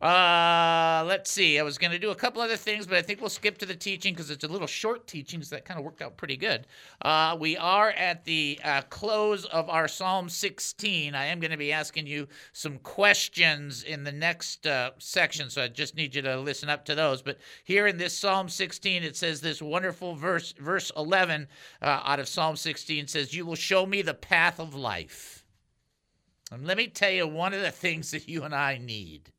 Uh, 0.00 1.04
let's 1.06 1.30
see. 1.30 1.58
I 1.58 1.62
was 1.62 1.76
going 1.76 1.90
to 1.90 1.98
do 1.98 2.10
a 2.10 2.14
couple 2.14 2.40
other 2.40 2.56
things, 2.56 2.86
but 2.86 2.96
I 2.96 3.02
think 3.02 3.20
we'll 3.20 3.28
skip 3.28 3.58
to 3.58 3.66
the 3.66 3.74
teaching 3.74 4.14
because 4.14 4.30
it's 4.30 4.44
a 4.44 4.48
little 4.48 4.66
short 4.66 5.06
teaching, 5.06 5.42
so 5.42 5.54
that 5.54 5.66
kind 5.66 5.78
of 5.78 5.84
worked 5.84 6.00
out 6.00 6.16
pretty 6.16 6.38
good. 6.38 6.66
Uh, 7.02 7.36
we 7.38 7.58
are 7.58 7.90
at 7.90 8.24
the 8.24 8.58
uh, 8.64 8.80
close 8.88 9.44
of 9.46 9.68
our 9.68 9.88
Psalm 9.88 10.30
16. 10.30 11.14
I 11.14 11.26
am 11.26 11.38
going 11.38 11.50
to 11.50 11.58
be 11.58 11.70
asking 11.70 12.06
you 12.06 12.28
some 12.54 12.78
questions 12.78 13.82
in 13.82 14.02
the 14.02 14.12
next 14.12 14.66
uh, 14.66 14.92
section, 14.96 15.50
so 15.50 15.62
I 15.62 15.68
just 15.68 15.94
need 15.94 16.14
you 16.14 16.22
to 16.22 16.40
listen 16.40 16.70
up 16.70 16.86
to 16.86 16.94
those. 16.94 17.20
But 17.20 17.36
here 17.64 17.86
in 17.86 17.98
this 17.98 18.16
Psalm 18.16 18.48
16, 18.48 19.02
it 19.02 19.16
says 19.18 19.42
this 19.42 19.60
wonderful 19.60 20.14
verse, 20.14 20.52
verse 20.52 20.90
11 20.96 21.46
uh, 21.82 22.00
out 22.04 22.20
of 22.20 22.26
Psalm 22.26 22.56
16 22.56 23.06
says, 23.06 23.34
You 23.34 23.44
will 23.44 23.54
show 23.54 23.84
me 23.84 24.00
the 24.00 24.14
path 24.14 24.58
of 24.58 24.74
life. 24.74 25.44
And 26.50 26.66
let 26.66 26.78
me 26.78 26.86
tell 26.86 27.10
you 27.10 27.28
one 27.28 27.52
of 27.52 27.60
the 27.60 27.70
things 27.70 28.12
that 28.12 28.30
you 28.30 28.44
and 28.44 28.54
I 28.54 28.78
need 28.78 29.30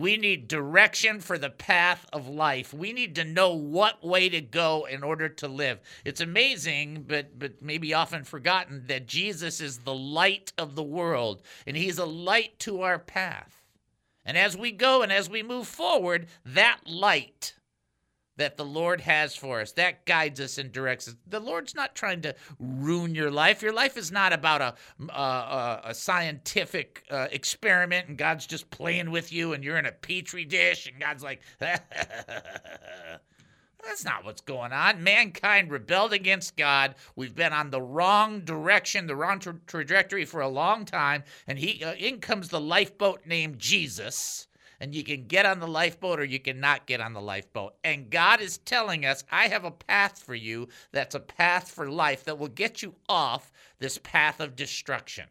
We 0.00 0.16
need 0.16 0.48
direction 0.48 1.20
for 1.20 1.36
the 1.36 1.50
path 1.50 2.06
of 2.10 2.26
life. 2.26 2.72
We 2.72 2.94
need 2.94 3.14
to 3.16 3.24
know 3.24 3.52
what 3.52 4.02
way 4.02 4.30
to 4.30 4.40
go 4.40 4.86
in 4.86 5.02
order 5.02 5.28
to 5.28 5.46
live. 5.46 5.78
It's 6.06 6.22
amazing, 6.22 7.04
but 7.06 7.38
but 7.38 7.60
maybe 7.60 7.92
often 7.92 8.24
forgotten 8.24 8.86
that 8.86 9.06
Jesus 9.06 9.60
is 9.60 9.80
the 9.80 9.94
light 9.94 10.54
of 10.56 10.74
the 10.74 10.82
world 10.82 11.42
and 11.66 11.76
he's 11.76 11.98
a 11.98 12.06
light 12.06 12.58
to 12.60 12.80
our 12.80 12.98
path. 12.98 13.62
And 14.24 14.38
as 14.38 14.56
we 14.56 14.72
go 14.72 15.02
and 15.02 15.12
as 15.12 15.28
we 15.28 15.42
move 15.42 15.66
forward, 15.66 16.28
that 16.46 16.80
light 16.86 17.52
that 18.40 18.56
the 18.56 18.64
Lord 18.64 19.02
has 19.02 19.36
for 19.36 19.60
us. 19.60 19.72
That 19.72 20.06
guides 20.06 20.40
us 20.40 20.56
and 20.56 20.72
directs 20.72 21.06
us. 21.08 21.14
The 21.28 21.40
Lord's 21.40 21.74
not 21.74 21.94
trying 21.94 22.22
to 22.22 22.34
ruin 22.58 23.14
your 23.14 23.30
life. 23.30 23.60
Your 23.60 23.74
life 23.74 23.98
is 23.98 24.10
not 24.10 24.32
about 24.32 24.62
a 24.62 24.74
a, 25.12 25.80
a, 25.84 25.94
scientific 25.94 27.04
uh, 27.10 27.28
experiment, 27.30 28.08
and 28.08 28.16
God's 28.16 28.46
just 28.46 28.70
playing 28.70 29.10
with 29.10 29.30
you, 29.30 29.52
and 29.52 29.62
you're 29.62 29.76
in 29.76 29.84
a 29.84 29.92
petri 29.92 30.44
dish, 30.44 30.86
and 30.86 30.98
God's 30.98 31.22
like. 31.22 31.42
That's 33.82 34.04
not 34.04 34.26
what's 34.26 34.42
going 34.42 34.72
on. 34.72 35.02
Mankind 35.02 35.70
rebelled 35.70 36.12
against 36.12 36.54
God. 36.54 36.96
We've 37.16 37.34
been 37.34 37.54
on 37.54 37.70
the 37.70 37.80
wrong 37.80 38.40
direction, 38.40 39.06
the 39.06 39.16
wrong 39.16 39.38
tra- 39.38 39.56
trajectory 39.66 40.26
for 40.26 40.42
a 40.42 40.48
long 40.48 40.84
time. 40.84 41.24
And 41.46 41.58
he, 41.58 41.82
uh, 41.82 41.94
in 41.94 42.20
comes 42.20 42.48
the 42.48 42.60
lifeboat 42.60 43.22
named 43.24 43.58
Jesus 43.58 44.48
and 44.80 44.94
you 44.94 45.04
can 45.04 45.26
get 45.26 45.46
on 45.46 45.60
the 45.60 45.68
lifeboat 45.68 46.18
or 46.18 46.24
you 46.24 46.40
cannot 46.40 46.86
get 46.86 47.00
on 47.00 47.12
the 47.12 47.20
lifeboat. 47.20 47.74
And 47.84 48.10
God 48.10 48.40
is 48.40 48.58
telling 48.58 49.04
us, 49.04 49.22
I 49.30 49.48
have 49.48 49.64
a 49.64 49.70
path 49.70 50.22
for 50.22 50.34
you 50.34 50.68
that's 50.90 51.14
a 51.14 51.20
path 51.20 51.70
for 51.70 51.90
life 51.90 52.24
that 52.24 52.38
will 52.38 52.48
get 52.48 52.82
you 52.82 52.94
off 53.08 53.52
this 53.78 53.98
path 53.98 54.40
of 54.40 54.56
destruction. 54.56 55.26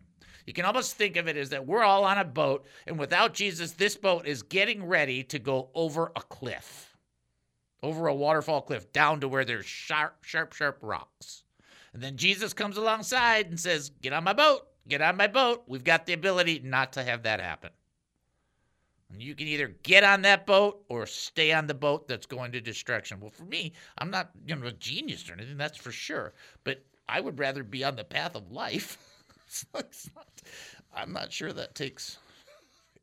You 0.45 0.53
can 0.53 0.65
almost 0.65 0.95
think 0.95 1.15
of 1.17 1.27
it 1.27 1.37
as 1.37 1.49
that 1.49 1.67
we're 1.67 1.83
all 1.83 2.03
on 2.03 2.17
a 2.17 2.25
boat, 2.25 2.65
and 2.87 2.97
without 2.97 3.33
Jesus, 3.33 3.73
this 3.73 3.95
boat 3.95 4.25
is 4.25 4.41
getting 4.41 4.83
ready 4.83 5.23
to 5.25 5.37
go 5.37 5.69
over 5.75 6.11
a 6.15 6.21
cliff, 6.21 6.97
over 7.83 8.07
a 8.07 8.15
waterfall 8.15 8.61
cliff, 8.61 8.91
down 8.91 9.19
to 9.19 9.27
where 9.27 9.45
there's 9.45 9.67
sharp, 9.67 10.23
sharp, 10.23 10.53
sharp 10.53 10.79
rocks. 10.81 11.43
And 11.93 12.01
then 12.01 12.17
Jesus 12.17 12.53
comes 12.53 12.77
alongside 12.77 13.47
and 13.47 13.59
says, 13.59 13.91
Get 14.01 14.13
on 14.13 14.23
my 14.23 14.33
boat, 14.33 14.67
get 14.87 15.01
on 15.01 15.17
my 15.17 15.27
boat. 15.27 15.63
We've 15.67 15.83
got 15.83 16.07
the 16.07 16.13
ability 16.13 16.61
not 16.63 16.93
to 16.93 17.03
have 17.03 17.23
that 17.23 17.39
happen. 17.39 17.69
And 19.11 19.21
you 19.21 19.33
can 19.35 19.47
either 19.47 19.75
get 19.83 20.03
on 20.03 20.21
that 20.21 20.45
boat 20.45 20.83
or 20.87 21.05
stay 21.05 21.51
on 21.51 21.67
the 21.67 21.73
boat 21.73 22.07
that's 22.07 22.25
going 22.27 22.51
to 22.51 22.61
destruction. 22.61 23.19
Well, 23.19 23.31
for 23.31 23.43
me, 23.43 23.73
I'm 23.97 24.11
not 24.11 24.31
you 24.45 24.55
know 24.55 24.67
a 24.67 24.71
genius 24.71 25.29
or 25.29 25.33
anything, 25.33 25.57
that's 25.57 25.77
for 25.77 25.91
sure. 25.91 26.33
But 26.63 26.83
I 27.07 27.19
would 27.19 27.39
rather 27.39 27.63
be 27.63 27.83
on 27.83 27.95
the 27.95 28.03
path 28.03 28.35
of 28.35 28.51
life. 28.51 28.97
Not- 29.73 29.85
I'm 30.93 31.11
not 31.11 31.31
sure 31.31 31.51
that 31.53 31.75
takes 31.75 32.17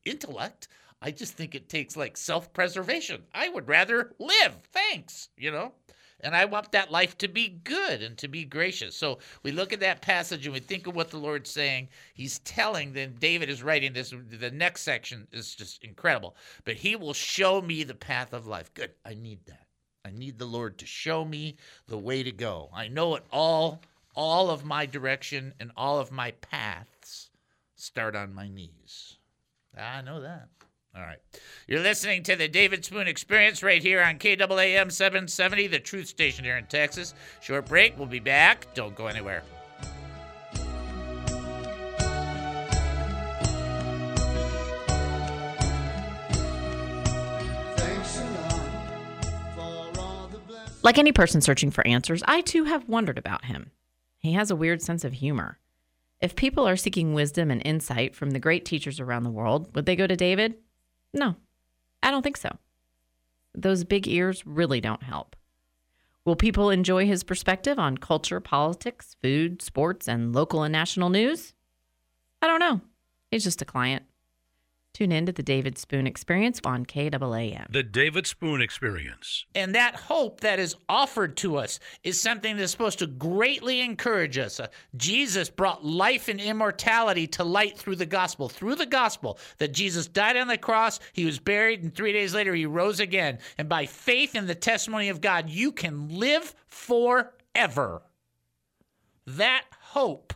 intellect. 0.05 0.69
I 1.03 1.11
just 1.11 1.35
think 1.35 1.55
it 1.55 1.69
takes 1.69 1.97
like 1.97 2.17
self-preservation. 2.17 3.25
I 3.35 3.49
would 3.49 3.69
rather 3.69 4.13
live. 4.19 4.57
Thanks, 4.73 5.29
you 5.37 5.51
know. 5.51 5.73
And 6.21 6.35
I 6.35 6.47
want 6.47 6.73
that 6.73 6.91
life 6.91 7.19
to 7.19 7.29
be 7.29 7.49
good 7.49 8.03
and 8.03 8.17
to 8.19 8.29
be 8.29 8.45
gracious. 8.45 8.97
So 8.97 9.19
we 9.43 9.53
look 9.53 9.73
at 9.73 9.81
that 9.81 10.01
passage 10.01 10.47
and 10.47 10.55
we 10.55 10.61
think 10.61 10.87
of 10.87 10.97
what 10.97 11.11
the 11.11 11.19
Lord's 11.19 11.51
saying. 11.51 11.89
He's 12.15 12.39
telling, 12.41 12.93
then 12.93 13.17
David 13.21 13.51
is 13.51 13.63
writing 13.63 13.93
this. 13.93 14.15
The 14.31 14.51
next 14.51 14.83
section 14.83 15.27
is 15.31 15.55
just 15.55 15.85
incredible. 15.85 16.35
But 16.65 16.77
he 16.77 16.97
will 16.97 17.13
show 17.13 17.61
me 17.61 17.85
the 17.85 17.95
path 17.95 18.33
of 18.33 18.47
life. 18.47 18.73
Good. 18.73 18.93
I 19.05 19.15
need 19.15 19.45
that. 19.47 19.67
I 20.05 20.11
need 20.11 20.39
the 20.39 20.47
Lord 20.47 20.79
to 20.79 20.87
show 20.87 21.25
me 21.25 21.57
the 21.89 21.99
way 21.99 22.23
to 22.23 22.33
go. 22.33 22.71
I 22.73 22.89
know 22.89 23.17
it 23.17 23.25
all, 23.31 23.83
all 24.15 24.51
of 24.51 24.65
my 24.65 24.87
direction 24.87 25.53
and 25.61 25.71
all 25.77 25.99
of 25.99 26.13
my 26.13 26.31
paths 26.31 27.31
start 27.75 28.17
on 28.17 28.33
my 28.33 28.49
knees. 28.49 29.19
I 29.77 30.01
know 30.01 30.21
that. 30.21 30.49
All 30.97 31.03
right. 31.03 31.19
You're 31.69 31.81
listening 31.81 32.23
to 32.23 32.37
the 32.37 32.49
David 32.49 32.83
Spoon 32.83 33.07
Experience 33.07 33.63
right 33.63 33.83
here 33.83 34.03
on 34.03 34.19
KAAM 34.19 34.91
770, 34.91 35.67
the 35.67 35.79
truth 35.79 36.07
station 36.07 36.43
here 36.43 36.57
in 36.57 36.65
Texas. 36.67 37.13
Short 37.43 37.67
break. 37.67 37.99
We'll 37.99 38.07
be 38.07 38.19
back. 38.19 38.73
Don't 38.75 38.95
go 38.95 39.07
anywhere. 39.07 39.43
Thanks 47.77 48.19
a 48.19 48.25
lot 48.25 49.25
for 49.55 50.01
all 50.01 50.29
the 50.29 50.39
blessings. 50.39 50.83
Like 50.83 50.97
any 50.97 51.13
person 51.13 51.43
searching 51.43 51.71
for 51.71 51.87
answers, 51.87 52.23
I 52.27 52.41
too 52.41 52.65
have 52.65 52.89
wondered 52.89 53.19
about 53.19 53.45
him. 53.45 53.71
He 54.19 54.33
has 54.33 54.51
a 54.51 54.57
weird 54.57 54.81
sense 54.81 55.05
of 55.05 55.13
humor. 55.13 55.59
If 56.23 56.35
people 56.35 56.67
are 56.67 56.77
seeking 56.77 57.13
wisdom 57.13 57.51
and 57.51 57.61
insight 57.67 58.15
from 58.15 58.31
the 58.31 58.41
great 58.41 58.65
teachers 58.65 58.99
around 58.99 59.25
the 59.25 59.31
world, 59.31 59.75
would 59.75 59.85
they 59.85 59.95
go 59.95 60.07
to 60.07 60.17
David? 60.17 60.55
No, 61.17 61.35
I 62.03 62.11
don't 62.11 62.23
think 62.23 62.37
so. 62.37 62.57
Those 63.55 63.85
big 63.85 64.07
ears 64.07 64.47
really 64.47 64.83
don't 64.83 65.03
help. 65.03 65.35
Will 66.27 66.37
people 66.37 66.71
enjoy 66.71 67.07
his 67.07 67.25
perspective 67.25 67.79
on 67.79 67.97
culture, 67.97 68.39
politics, 68.39 69.17
food, 69.23 69.63
sports, 69.63 70.09
and 70.09 70.35
local 70.35 70.63
and 70.63 70.73
national 70.73 71.09
news? 71.09 71.55
I 72.43 72.47
don't 72.47 72.61
know. 72.61 72.83
He's 73.31 73.45
just 73.45 73.63
a 73.63 73.65
client. 73.65 74.05
Tune 74.97 75.13
in 75.13 75.27
to 75.27 75.33
the 75.33 75.43
David 75.43 75.77
Spoon 75.77 76.07
Experience 76.07 76.59
on 76.65 76.87
KAAM. 76.87 77.71
The 77.71 77.83
David 77.83 78.27
Spoon 78.27 78.63
Experience. 78.63 79.45
And 79.55 79.75
that 79.75 79.95
hope 79.95 80.41
that 80.41 80.59
is 80.59 80.75
offered 80.89 81.37
to 81.37 81.59
us 81.59 81.81
is 82.03 82.19
something 82.19 82.57
that's 82.57 82.73
supposed 82.73 83.01
to 83.01 83.07
greatly 83.07 83.83
encourage 83.83 84.39
us. 84.39 84.59
Uh, 84.59 84.69
Jesus 84.97 85.51
brought 85.51 85.85
life 85.85 86.29
and 86.29 86.41
immortality 86.41 87.27
to 87.27 87.45
light 87.45 87.77
through 87.77 87.97
the 87.97 88.07
gospel. 88.07 88.49
Through 88.49 88.77
the 88.77 88.87
gospel, 88.87 89.39
that 89.59 89.75
Jesus 89.75 90.07
died 90.07 90.39
on 90.39 90.49
the 90.49 90.57
cross, 90.57 90.99
he 91.13 91.27
was 91.27 91.39
buried, 91.39 91.83
and 91.83 91.95
three 91.95 92.15
days 92.15 92.33
later 92.33 92.55
he 92.55 92.65
rose 92.65 92.99
again. 92.99 93.39
And 93.59 93.69
by 93.69 93.85
faith 93.85 94.35
in 94.35 94.47
the 94.47 94.55
testimony 94.55 95.11
of 95.11 95.21
God, 95.21 95.51
you 95.51 95.73
can 95.73 96.09
live 96.09 96.55
forever. 96.69 98.01
That 99.27 99.65
hope 99.79 100.33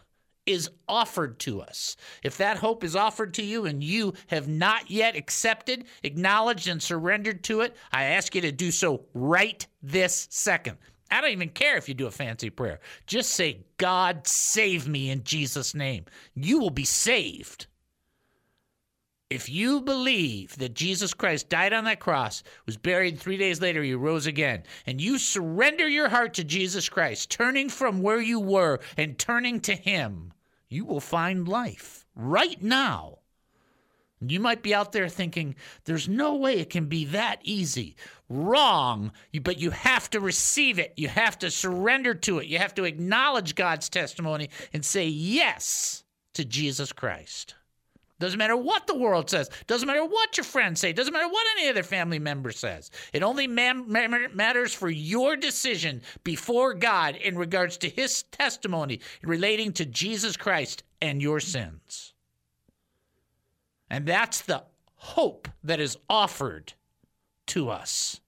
is 0.47 0.71
offered 0.89 1.39
to 1.41 1.61
us. 1.61 1.97
If 2.23 2.37
that 2.39 2.59
hope 2.59 2.83
is 2.83 2.97
offered 2.97 3.35
to 3.35 3.43
you 3.43 3.67
and 3.67 3.83
you 3.83 4.15
have 4.29 4.49
not 4.49 4.91
yet 4.91 5.17
accepted, 5.17 5.85
acknowledged, 6.03 6.69
and 6.69 6.83
surrendered 6.83 7.45
to 7.45 7.61
it, 7.61 7.77
I 7.93 8.05
ask 8.05 8.35
you 8.35 8.41
to 8.43 8.53
do 8.53 8.71
so 8.71 9.05
right 9.15 9.67
this 9.83 10.27
second. 10.31 10.79
I 11.11 11.21
don't 11.21 11.31
even 11.31 11.49
care 11.49 11.77
if 11.77 11.89
you 11.89 11.95
do 11.95 12.07
a 12.07 12.11
fancy 12.11 12.51
prayer. 12.51 12.81
Just 13.07 13.31
say, 13.31 13.65
God, 13.79 14.27
save 14.27 14.87
me 14.87 15.11
in 15.11 15.25
Jesus' 15.25 15.75
name. 15.75 16.05
You 16.35 16.61
will 16.61 16.71
be 16.71 16.85
saved. 16.85 17.67
If 19.31 19.49
you 19.49 19.81
believe 19.81 20.57
that 20.59 20.75
Jesus 20.75 21.15
Christ 21.15 21.49
died 21.49 21.73
on 21.73 21.85
that 21.85 22.01
cross, 22.01 22.43
was 22.67 22.77
buried, 22.77 23.19
three 23.21 23.37
days 23.37 23.61
later, 23.61 23.81
he 23.81 23.95
rose 23.95 24.27
again, 24.27 24.65
and 24.87 25.01
you 25.01 25.19
surrender 25.19 25.87
your 25.87 26.09
heart 26.09 26.35
to 26.35 26.45
Jesus 26.45 26.89
Christ, 26.89 27.31
turning 27.31 27.69
from 27.69 28.03
where 28.03 28.21
you 28.21 28.41
were 28.41 28.81
and 28.97 29.17
turning 29.17 29.61
to 29.61 29.75
him, 29.75 30.33
you 30.69 30.85
will 30.85 31.01
find 31.01 31.47
life 31.47 32.07
right 32.17 32.61
now. 32.61 33.19
You 34.21 34.41
might 34.41 34.63
be 34.63 34.75
out 34.75 34.93
there 34.93 35.09
thinking, 35.09 35.55
there's 35.85 36.09
no 36.09 36.35
way 36.35 36.59
it 36.59 36.69
can 36.69 36.87
be 36.87 37.07
that 37.07 37.39
easy. 37.43 37.97
Wrong, 38.29 39.13
but 39.43 39.59
you 39.59 39.71
have 39.71 40.11
to 40.11 40.21
receive 40.21 40.79
it. 40.79 40.93
You 40.97 41.09
have 41.09 41.39
to 41.39 41.51
surrender 41.51 42.15
to 42.15 42.41
it. 42.41 42.47
You 42.47 42.59
have 42.59 42.75
to 42.75 42.85
acknowledge 42.85 43.55
God's 43.55 43.89
testimony 43.89 44.51
and 44.73 44.85
say 44.85 45.07
yes 45.07 46.05
to 46.35 46.45
Jesus 46.45 46.93
Christ. 46.93 47.55
Doesn't 48.21 48.39
matter 48.39 48.57
what 48.57 48.87
the 48.87 48.95
world 48.95 49.29
says. 49.29 49.51
Doesn't 49.67 49.89
matter 49.89 50.05
what 50.05 50.37
your 50.37 50.45
friends 50.45 50.79
say. 50.79 50.93
Doesn't 50.93 51.13
matter 51.13 51.29
what 51.29 51.47
any 51.59 51.69
other 51.69 51.83
family 51.83 52.21
member 52.21 52.53
says. 52.53 52.93
It 53.13 53.25
only 53.25 53.49
matters 53.49 54.73
for 54.73 54.89
your 54.89 55.35
decision 55.37 56.03
before 56.23 56.75
God 56.75 57.17
in 57.17 57.37
regards 57.37 57.79
to 57.79 57.89
his 57.89 58.23
testimony 58.25 59.01
relating 59.23 59.73
to 59.73 59.85
Jesus 59.85 60.37
Christ 60.37 60.85
and 61.03 61.21
your 61.21 61.41
sins. 61.41 62.15
And 63.89 64.07
that's 64.07 64.43
the 64.43 64.63
hope 64.95 65.49
that 65.65 65.81
is 65.81 65.97
offered 66.09 66.75
to 67.47 67.71
us. 67.71 68.21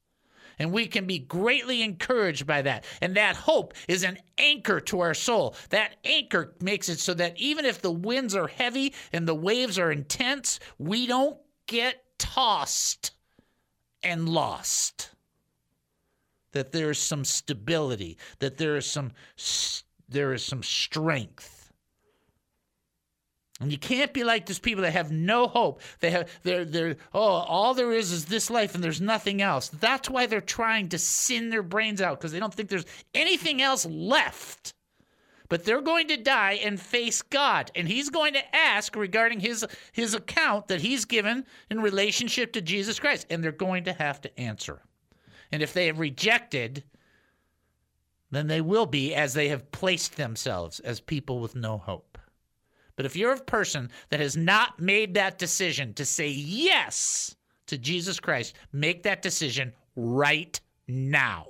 And 0.63 0.71
we 0.71 0.87
can 0.87 1.07
be 1.07 1.19
greatly 1.19 1.83
encouraged 1.83 2.47
by 2.47 2.63
that. 2.63 2.85
And 3.01 3.17
that 3.17 3.35
hope 3.35 3.75
is 3.89 4.05
an 4.05 4.19
anchor 4.39 4.81
to 4.83 5.01
our 5.01 5.13
soul. 5.13 5.57
That 5.71 5.97
anchor 6.05 6.55
makes 6.61 6.89
it 6.89 7.01
so 7.01 7.15
that 7.15 7.37
even 7.37 7.65
if 7.65 7.83
the 7.83 7.91
winds 7.91 8.37
are 8.37 8.47
heavy 8.47 8.95
and 9.13 9.27
the 9.27 9.35
waves 9.35 9.77
are 9.77 9.91
intense, 9.91 10.61
we 10.79 11.09
don't 11.09 11.37
get 11.67 12.05
tossed 12.17 13.11
and 14.05 14.29
lost. 14.29 15.11
That 16.53 16.71
there 16.71 16.91
is 16.91 16.99
some 17.01 17.25
stability, 17.25 18.17
that 18.39 18.57
there 18.57 18.77
is 18.77 18.87
some 18.87 19.11
there 20.09 20.33
is 20.33 20.45
some 20.45 20.63
strength. 20.63 21.52
And 23.63 23.73
you 23.73 23.79
can't 23.79 24.13
be 24.13 24.25
like 24.25 24.47
those 24.47 24.59
people 24.59 24.83
that 24.83 24.93
have 24.93 25.13
no 25.13 25.47
hope. 25.49 25.81
They 26.01 26.11
have 26.11 26.29
they're 26.43 26.65
they're 26.67 26.97
oh 27.15 27.21
all 27.21 27.75
there 27.75 27.93
is 27.93 28.13
is 28.13 28.27
this 28.27 28.51
life 28.51 28.75
and 28.75 28.85
there's 28.85 29.01
nothing 29.01 29.41
else. 29.43 29.69
That's 29.71 30.11
why 30.11 30.27
they're 30.27 30.41
trying 30.43 30.91
to 30.91 30.99
sin 30.99 31.51
their 31.51 31.63
brains 31.63 32.03
out 32.03 32.19
because 32.21 32.33
they 32.33 32.41
don't 32.41 32.55
think 32.55 32.69
there's 32.69 32.87
anything 33.15 33.63
else 33.63 33.87
left. 33.87 34.75
but 35.49 35.65
they're 35.67 35.83
going 35.83 36.09
to 36.09 36.17
die 36.17 36.55
and 36.65 36.81
face 36.81 37.21
God. 37.21 37.71
And 37.75 37.87
he's 37.87 38.09
going 38.09 38.33
to 38.35 38.57
ask 38.57 38.97
regarding 38.97 39.41
his 39.41 39.67
his 39.93 40.15
account 40.15 40.69
that 40.69 40.81
he's 40.81 41.05
given 41.05 41.45
in 41.71 41.81
relationship 41.83 42.55
to 42.55 42.63
Jesus 42.63 42.99
Christ. 42.99 43.27
And 43.29 43.45
they're 43.45 43.53
going 43.53 43.85
to 43.85 43.93
have 43.93 44.21
to 44.23 44.41
answer. 44.41 44.83
And 45.53 45.63
if 45.63 45.75
they 45.75 45.89
have 45.89 45.99
rejected, 45.99 46.85
then 48.31 48.47
they 48.47 48.63
will 48.63 48.87
be 48.87 49.15
as 49.15 49.35
they 49.35 49.49
have 49.49 49.71
placed 49.73 50.17
themselves 50.17 50.81
as 50.81 51.01
people 51.01 51.41
with 51.41 51.55
no 51.55 51.77
hope. 51.77 52.12
But 52.97 53.07
if 53.07 53.17
you're 53.17 53.33
a 53.33 53.41
person 53.41 53.91
that 54.11 54.21
has 54.21 54.37
not 54.37 54.79
made 54.81 55.15
that 55.15 55.39
decision 55.39 55.95
to 55.95 56.05
say 56.05 56.29
yes 56.29 57.37
to 57.67 57.79
Jesus 57.79 58.21
Christ, 58.21 58.55
make 58.73 59.03
that 59.05 59.23
decision 59.23 59.73
right 59.97 60.61
now. 60.87 61.49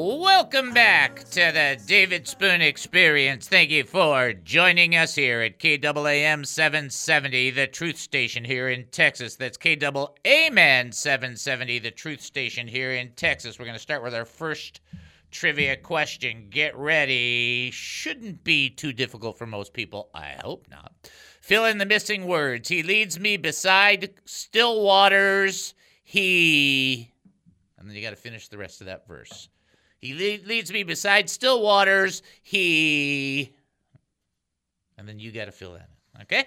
Welcome 0.00 0.72
back 0.72 1.24
to 1.30 1.50
the 1.52 1.76
David 1.84 2.28
Spoon 2.28 2.62
Experience. 2.62 3.48
Thank 3.48 3.70
you 3.70 3.82
for 3.82 4.32
joining 4.32 4.94
us 4.94 5.16
here 5.16 5.40
at 5.40 5.58
KAAM 5.58 6.46
770, 6.46 7.50
the 7.50 7.66
truth 7.66 7.98
station 7.98 8.44
here 8.44 8.68
in 8.68 8.86
Texas. 8.92 9.34
That's 9.34 9.58
KAAM 9.58 10.94
770, 10.94 11.80
the 11.80 11.90
truth 11.90 12.20
station 12.20 12.68
here 12.68 12.92
in 12.92 13.10
Texas. 13.16 13.58
We're 13.58 13.64
going 13.64 13.74
to 13.74 13.82
start 13.82 14.04
with 14.04 14.14
our 14.14 14.24
first 14.24 14.82
trivia 15.32 15.76
question. 15.76 16.46
Get 16.48 16.76
ready. 16.78 17.72
Shouldn't 17.72 18.44
be 18.44 18.70
too 18.70 18.92
difficult 18.92 19.36
for 19.36 19.46
most 19.46 19.72
people. 19.72 20.10
I 20.14 20.36
hope 20.44 20.68
not. 20.70 20.92
Fill 21.40 21.64
in 21.64 21.78
the 21.78 21.84
missing 21.84 22.28
words. 22.28 22.68
He 22.68 22.84
leads 22.84 23.18
me 23.18 23.36
beside 23.36 24.10
still 24.26 24.80
waters. 24.80 25.74
He. 26.04 27.10
And 27.76 27.88
then 27.88 27.96
you 27.96 28.02
got 28.02 28.10
to 28.10 28.16
finish 28.16 28.46
the 28.46 28.58
rest 28.58 28.80
of 28.80 28.86
that 28.86 29.08
verse. 29.08 29.48
He 30.00 30.14
le- 30.14 30.46
leads 30.46 30.72
me 30.72 30.82
beside 30.82 31.28
still 31.28 31.62
waters. 31.62 32.22
He. 32.42 33.52
And 34.96 35.08
then 35.08 35.18
you 35.18 35.30
got 35.32 35.46
to 35.46 35.52
fill 35.52 35.74
that 35.74 35.88
in. 36.14 36.22
Okay? 36.22 36.44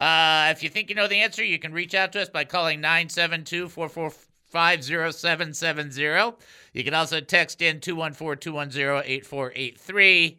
Uh, 0.00 0.48
if 0.50 0.62
you 0.62 0.68
think 0.68 0.88
you 0.88 0.94
know 0.94 1.08
the 1.08 1.20
answer, 1.20 1.44
you 1.44 1.58
can 1.58 1.72
reach 1.72 1.94
out 1.94 2.12
to 2.12 2.22
us 2.22 2.28
by 2.28 2.44
calling 2.44 2.80
972 2.80 3.68
445 3.68 4.84
0770. 5.14 6.36
You 6.72 6.84
can 6.84 6.94
also 6.94 7.20
text 7.20 7.62
in 7.62 7.80
214 7.80 8.40
210 8.40 9.02
8483. 9.04 10.38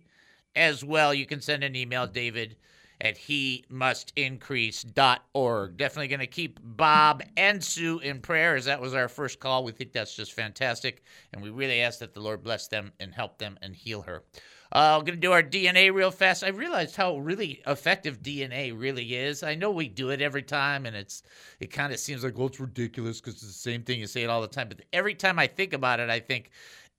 As 0.53 0.83
well, 0.83 1.13
you 1.13 1.25
can 1.25 1.39
send 1.39 1.63
an 1.63 1.75
email, 1.77 2.07
David 2.07 2.57
at 3.01 3.17
he 3.17 3.65
must 3.67 4.13
increase.org. 4.15 5.75
Definitely 5.77 6.07
going 6.07 6.19
to 6.19 6.27
keep 6.27 6.59
Bob 6.63 7.23
and 7.35 7.61
Sue 7.61 7.99
in 7.99 8.21
prayer 8.21 8.55
as 8.55 8.65
that 8.65 8.79
was 8.79 8.93
our 8.93 9.09
first 9.09 9.39
call. 9.39 9.63
We 9.63 9.71
think 9.71 9.91
that's 9.91 10.15
just 10.15 10.33
fantastic. 10.33 11.03
And 11.33 11.41
we 11.41 11.49
really 11.49 11.81
ask 11.81 11.99
that 11.99 12.13
the 12.13 12.21
Lord 12.21 12.43
bless 12.43 12.67
them 12.67 12.93
and 12.99 13.13
help 13.13 13.39
them 13.39 13.57
and 13.61 13.75
heal 13.75 14.03
her. 14.03 14.23
Uh, 14.71 14.95
we're 14.97 15.05
going 15.05 15.17
to 15.17 15.27
do 15.27 15.33
our 15.33 15.43
DNA 15.43 15.93
real 15.93 16.11
fast. 16.11 16.45
I 16.45 16.49
realized 16.49 16.95
how 16.95 17.17
really 17.17 17.61
effective 17.67 18.21
DNA 18.21 18.77
really 18.77 19.15
is. 19.15 19.43
I 19.43 19.55
know 19.55 19.69
we 19.69 19.89
do 19.89 20.11
it 20.11 20.21
every 20.21 20.43
time, 20.43 20.85
and 20.85 20.95
it's 20.95 21.23
it 21.59 21.71
kind 21.71 21.91
of 21.91 21.99
seems 21.99 22.23
like, 22.23 22.37
well, 22.37 22.47
it's 22.47 22.59
ridiculous 22.59 23.19
because 23.19 23.33
it's 23.33 23.47
the 23.47 23.51
same 23.51 23.83
thing. 23.83 23.99
You 23.99 24.07
say 24.07 24.23
it 24.23 24.29
all 24.29 24.41
the 24.41 24.47
time. 24.47 24.69
But 24.69 24.83
every 24.93 25.13
time 25.13 25.39
I 25.39 25.47
think 25.47 25.73
about 25.73 25.99
it, 25.99 26.09
I 26.09 26.21
think, 26.21 26.51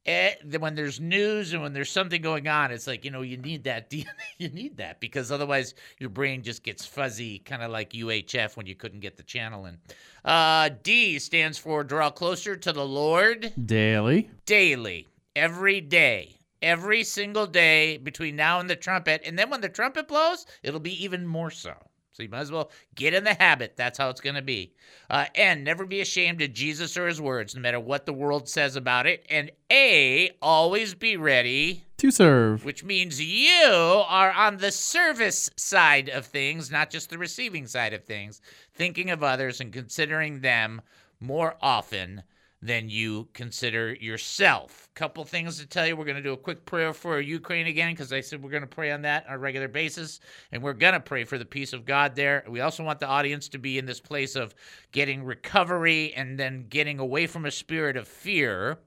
eh, 0.06 0.34
when 0.58 0.74
there's 0.74 1.00
news 1.00 1.52
and 1.52 1.62
when 1.62 1.72
there's 1.72 1.90
something 1.90 2.22
going 2.22 2.48
on, 2.48 2.70
it's 2.70 2.86
like 2.86 3.04
you 3.04 3.10
know 3.10 3.22
you 3.22 3.36
need 3.36 3.64
that 3.64 3.90
DNA, 3.90 4.06
you 4.38 4.48
need 4.48 4.76
that 4.76 5.00
because 5.00 5.30
otherwise 5.30 5.74
your 5.98 6.10
brain 6.10 6.42
just 6.42 6.62
gets 6.62 6.84
fuzzy, 6.84 7.38
kind 7.40 7.62
of 7.62 7.70
like 7.70 7.90
UHF 7.90 8.56
when 8.56 8.66
you 8.66 8.74
couldn't 8.74 9.00
get 9.00 9.16
the 9.16 9.22
channel 9.22 9.66
in. 9.66 9.78
Uh, 10.24 10.70
D 10.82 11.18
stands 11.18 11.58
for 11.58 11.84
draw 11.84 12.10
closer 12.10 12.56
to 12.56 12.72
the 12.72 12.86
Lord 12.86 13.52
Daily. 13.64 14.30
daily, 14.46 15.08
every 15.34 15.80
day, 15.80 16.36
every 16.60 17.02
single 17.04 17.46
day 17.46 17.96
between 17.96 18.36
now 18.36 18.60
and 18.60 18.70
the 18.70 18.76
trumpet, 18.76 19.22
and 19.24 19.38
then 19.38 19.50
when 19.50 19.60
the 19.60 19.68
trumpet 19.68 20.08
blows, 20.08 20.46
it'll 20.62 20.80
be 20.80 21.02
even 21.04 21.26
more 21.26 21.50
so. 21.50 21.74
So 22.22 22.24
you 22.24 22.30
might 22.30 22.40
as 22.42 22.52
well 22.52 22.70
get 22.94 23.14
in 23.14 23.24
the 23.24 23.34
habit. 23.34 23.74
That's 23.76 23.98
how 23.98 24.08
it's 24.08 24.20
going 24.20 24.36
to 24.36 24.42
be. 24.42 24.72
Uh, 25.10 25.26
and 25.34 25.64
never 25.64 25.84
be 25.84 26.00
ashamed 26.00 26.40
of 26.40 26.52
Jesus 26.52 26.96
or 26.96 27.08
his 27.08 27.20
words, 27.20 27.56
no 27.56 27.60
matter 27.60 27.80
what 27.80 28.06
the 28.06 28.12
world 28.12 28.48
says 28.48 28.76
about 28.76 29.08
it. 29.08 29.26
And 29.28 29.50
A, 29.72 30.30
always 30.40 30.94
be 30.94 31.16
ready, 31.16 31.84
To 31.98 32.12
serve. 32.12 32.64
which 32.64 32.84
means 32.84 33.20
you 33.20 33.64
are 33.64 34.30
on 34.30 34.58
the 34.58 34.70
service 34.70 35.50
side 35.56 36.08
of 36.10 36.26
things, 36.26 36.70
not 36.70 36.90
just 36.90 37.10
the 37.10 37.18
receiving 37.18 37.66
side 37.66 37.92
of 37.92 38.04
things, 38.04 38.40
thinking 38.72 39.10
of 39.10 39.24
others 39.24 39.60
and 39.60 39.72
considering 39.72 40.42
them 40.42 40.80
more 41.18 41.56
often 41.60 42.22
than 42.62 42.88
you 42.88 43.28
consider 43.34 43.92
yourself. 43.94 44.88
Couple 44.94 45.24
things 45.24 45.58
to 45.58 45.66
tell 45.66 45.86
you. 45.86 45.96
We're 45.96 46.04
going 46.04 46.16
to 46.16 46.22
do 46.22 46.32
a 46.32 46.36
quick 46.36 46.64
prayer 46.64 46.92
for 46.92 47.20
Ukraine 47.20 47.66
again 47.66 47.92
because 47.92 48.12
I 48.12 48.20
said 48.20 48.42
we're 48.42 48.50
going 48.50 48.62
to 48.62 48.68
pray 48.68 48.92
on 48.92 49.02
that 49.02 49.26
on 49.26 49.34
a 49.34 49.38
regular 49.38 49.66
basis, 49.66 50.20
and 50.52 50.62
we're 50.62 50.72
going 50.72 50.94
to 50.94 51.00
pray 51.00 51.24
for 51.24 51.38
the 51.38 51.44
peace 51.44 51.72
of 51.72 51.84
God 51.84 52.14
there. 52.14 52.44
We 52.48 52.60
also 52.60 52.84
want 52.84 53.00
the 53.00 53.08
audience 53.08 53.48
to 53.48 53.58
be 53.58 53.78
in 53.78 53.86
this 53.86 54.00
place 54.00 54.36
of 54.36 54.54
getting 54.92 55.24
recovery 55.24 56.14
and 56.14 56.38
then 56.38 56.66
getting 56.68 57.00
away 57.00 57.26
from 57.26 57.46
a 57.46 57.50
spirit 57.50 57.96
of 57.96 58.06
fear. 58.06 58.78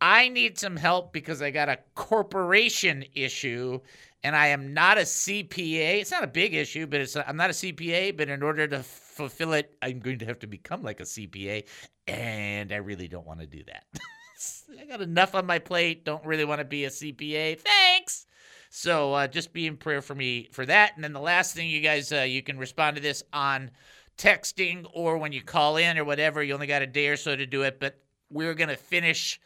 I 0.00 0.28
need 0.28 0.58
some 0.58 0.76
help 0.76 1.12
because 1.12 1.42
I 1.42 1.50
got 1.50 1.68
a 1.68 1.78
corporation 1.94 3.04
issue 3.14 3.80
and 4.22 4.36
I 4.36 4.48
am 4.48 4.74
not 4.74 4.98
a 4.98 5.02
CPA. 5.02 6.00
It's 6.00 6.10
not 6.10 6.24
a 6.24 6.28
big 6.28 6.54
issue, 6.54 6.86
but 6.86 7.00
it's 7.00 7.16
I'm 7.16 7.36
not 7.36 7.50
a 7.50 7.54
CPA, 7.54 8.16
but 8.16 8.28
in 8.28 8.42
order 8.42 8.66
to 8.68 8.82
fulfill 8.82 9.52
it, 9.54 9.76
I'm 9.82 9.98
going 9.98 10.18
to 10.18 10.26
have 10.26 10.38
to 10.40 10.46
become 10.46 10.82
like 10.82 11.00
a 11.00 11.04
CPA, 11.04 11.64
and 12.10 12.72
I 12.72 12.76
really 12.76 13.08
don't 13.08 13.26
want 13.26 13.40
to 13.40 13.46
do 13.46 13.62
that. 13.64 13.84
I 14.80 14.84
got 14.86 15.00
enough 15.00 15.34
on 15.34 15.46
my 15.46 15.58
plate. 15.58 16.04
Don't 16.04 16.24
really 16.24 16.44
want 16.44 16.60
to 16.60 16.64
be 16.64 16.84
a 16.84 16.90
CPA. 16.90 17.58
Thanks. 17.58 18.26
So 18.70 19.12
uh, 19.14 19.26
just 19.26 19.52
be 19.52 19.66
in 19.66 19.76
prayer 19.76 20.00
for 20.00 20.14
me 20.14 20.48
for 20.52 20.64
that. 20.66 20.92
And 20.94 21.04
then 21.04 21.12
the 21.12 21.20
last 21.20 21.54
thing, 21.54 21.68
you 21.68 21.80
guys, 21.80 22.12
uh, 22.12 22.22
you 22.22 22.42
can 22.42 22.58
respond 22.58 22.96
to 22.96 23.02
this 23.02 23.22
on 23.32 23.70
texting 24.16 24.86
or 24.92 25.18
when 25.18 25.32
you 25.32 25.42
call 25.42 25.76
in 25.76 25.98
or 25.98 26.04
whatever. 26.04 26.42
You 26.42 26.54
only 26.54 26.66
got 26.66 26.82
a 26.82 26.86
day 26.86 27.08
or 27.08 27.16
so 27.16 27.34
to 27.34 27.46
do 27.46 27.62
it, 27.62 27.80
but 27.80 28.00
we're 28.30 28.54
going 28.54 28.68
to 28.68 28.76
finish 28.76 29.40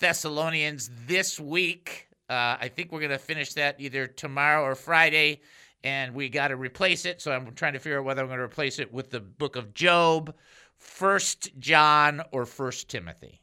Thessalonians 0.00 0.90
this 1.06 1.38
week. 1.38 2.08
Uh, 2.28 2.56
I 2.60 2.68
think 2.68 2.92
we're 2.92 3.00
going 3.00 3.10
to 3.10 3.18
finish 3.18 3.52
that 3.54 3.76
either 3.78 4.06
tomorrow 4.06 4.62
or 4.62 4.74
Friday, 4.74 5.42
and 5.84 6.14
we 6.14 6.28
got 6.30 6.48
to 6.48 6.56
replace 6.56 7.04
it. 7.04 7.20
So 7.20 7.32
I'm 7.32 7.52
trying 7.54 7.74
to 7.74 7.78
figure 7.78 7.98
out 7.98 8.04
whether 8.04 8.22
I'm 8.22 8.28
going 8.28 8.38
to 8.38 8.44
replace 8.44 8.78
it 8.78 8.92
with 8.92 9.10
the 9.10 9.20
book 9.20 9.56
of 9.56 9.74
Job, 9.74 10.34
First 10.82 11.58
John, 11.58 12.22
or 12.32 12.44
First 12.44 12.88
Timothy. 12.88 13.40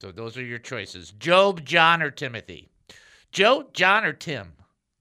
So 0.00 0.10
those 0.10 0.36
are 0.36 0.44
your 0.44 0.58
choices: 0.58 1.12
Job, 1.12 1.64
John, 1.64 2.02
or 2.02 2.10
Timothy. 2.10 2.68
Joe, 3.30 3.68
John, 3.72 4.04
or 4.04 4.12
Tim. 4.12 4.52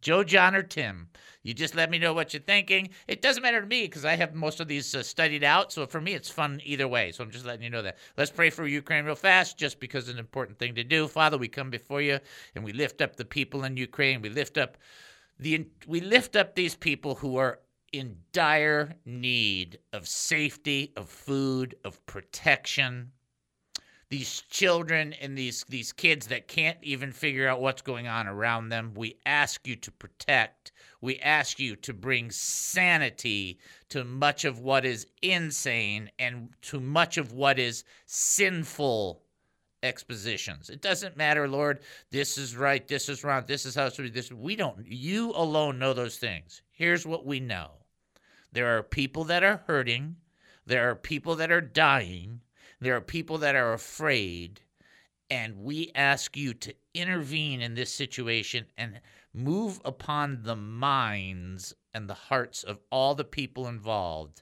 Joe, 0.02 0.24
John, 0.24 0.56
or 0.56 0.62
Tim. 0.62 1.10
You 1.42 1.54
just 1.54 1.76
let 1.76 1.90
me 1.90 1.98
know 1.98 2.14
what 2.14 2.34
you're 2.34 2.42
thinking. 2.42 2.90
It 3.08 3.22
doesn't 3.22 3.42
matter 3.42 3.62
to 3.62 3.68
me 3.68 3.84
because 3.84 4.06
I 4.06 4.16
have 4.16 4.34
most 4.36 4.60
of 4.60 4.68
these 4.68 4.94
uh, 4.94 5.02
studied 5.04 5.44
out. 5.44 5.72
So 5.72 5.86
for 5.86 6.00
me, 6.00 6.14
it's 6.14 6.30
fun 6.30 6.62
either 6.64 6.88
way. 6.88 7.12
So 7.12 7.24
I'm 7.24 7.32
just 7.32 7.46
letting 7.46 7.64
you 7.64 7.70
know 7.70 7.82
that. 7.82 7.98
Let's 8.18 8.32
pray 8.32 8.50
for 8.50 8.68
Ukraine 8.68 9.06
real 9.06 9.16
fast, 9.16 9.58
just 9.58 9.80
because 9.80 10.08
it's 10.08 10.14
an 10.14 10.20
important 10.20 10.60
thing 10.60 10.76
to 10.76 10.84
do. 10.84 11.08
Father, 11.08 11.38
we 11.38 11.48
come 11.48 11.70
before 11.72 12.02
you 12.02 12.20
and 12.54 12.64
we 12.64 12.74
lift 12.74 13.02
up 13.02 13.16
the 13.16 13.26
people 13.26 13.64
in 13.64 13.78
Ukraine. 13.78 14.22
We 14.22 14.30
lift 14.30 14.58
up 14.58 14.78
the 15.40 15.66
we 15.88 16.02
lift 16.02 16.36
up 16.36 16.56
these 16.56 16.76
people 16.76 17.16
who 17.16 17.38
are 17.38 17.60
in 17.98 18.18
dire 18.34 18.96
need 19.06 19.80
of 19.94 20.08
safety, 20.08 20.92
of 20.98 21.10
food, 21.10 21.76
of 21.84 22.06
protection. 22.06 23.12
These 24.10 24.42
children 24.50 25.14
and 25.14 25.38
these 25.38 25.64
these 25.68 25.92
kids 25.92 26.28
that 26.28 26.48
can't 26.48 26.78
even 26.82 27.12
figure 27.12 27.48
out 27.48 27.62
what's 27.62 27.82
going 27.82 28.08
on 28.08 28.28
around 28.28 28.70
them 28.70 28.94
we 28.96 29.18
ask 29.26 29.66
you 29.68 29.76
to 29.78 29.92
protect. 29.92 30.72
We 31.02 31.20
ask 31.20 31.60
you 31.60 31.76
to 31.78 31.94
bring 31.94 32.30
sanity 32.32 33.60
to 33.90 34.04
much 34.04 34.46
of 34.46 34.60
what 34.60 34.86
is 34.86 35.08
insane 35.22 36.12
and 36.20 36.50
to 36.64 36.80
much 36.80 37.18
of 37.18 37.32
what 37.32 37.58
is 37.58 37.84
sinful 38.06 39.24
expositions. 39.82 40.70
It 40.70 40.82
doesn't 40.82 41.18
matter 41.18 41.48
lord 41.48 41.80
this 42.12 42.38
is 42.38 42.56
right 42.56 42.88
this 42.88 43.10
is 43.10 43.24
wrong 43.24 43.44
this 43.48 43.66
is 43.66 43.76
how 43.76 43.86
it 43.86 43.96
should 43.96 44.04
be 44.04 44.10
this 44.10 44.32
we 44.32 44.56
don't 44.56 44.86
you 44.86 45.32
alone 45.32 45.80
know 45.80 45.94
those 45.94 46.18
things. 46.18 46.62
Here's 46.72 47.06
what 47.06 47.26
we 47.26 47.40
know 47.40 47.72
there 48.56 48.78
are 48.78 48.84
people 48.84 49.26
that 49.26 49.44
are 49.44 49.64
hurting. 49.68 50.16
There 50.66 50.90
are 50.90 50.96
people 50.96 51.36
that 51.36 51.52
are 51.52 51.60
dying. 51.60 52.40
There 52.80 52.96
are 52.96 53.02
people 53.02 53.38
that 53.40 53.54
are 53.54 53.74
afraid, 53.74 54.62
and 55.30 55.58
we 55.58 55.92
ask 55.94 56.38
you 56.38 56.54
to 56.54 56.74
intervene 56.94 57.62
in 57.62 57.76
this 57.76 57.94
situation 57.94 58.66
and 58.78 59.02
move 59.34 59.82
upon 59.84 60.44
the 60.44 60.56
minds 60.56 61.74
and 61.94 62.10
the 62.10 62.14
hearts 62.14 62.64
of 62.64 62.80
all 62.90 63.14
the 63.14 63.26
people 63.26 63.68
involved 63.68 64.42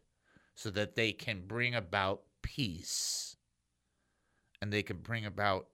so 0.53 0.69
that 0.69 0.93
they 0.93 1.11
can 1.11 1.47
bring 1.47 1.73
about 1.73 2.21
peace. 2.43 3.35
And 4.61 4.71
they 4.71 4.83
can 4.83 4.97
bring 4.97 5.25
about 5.25 5.69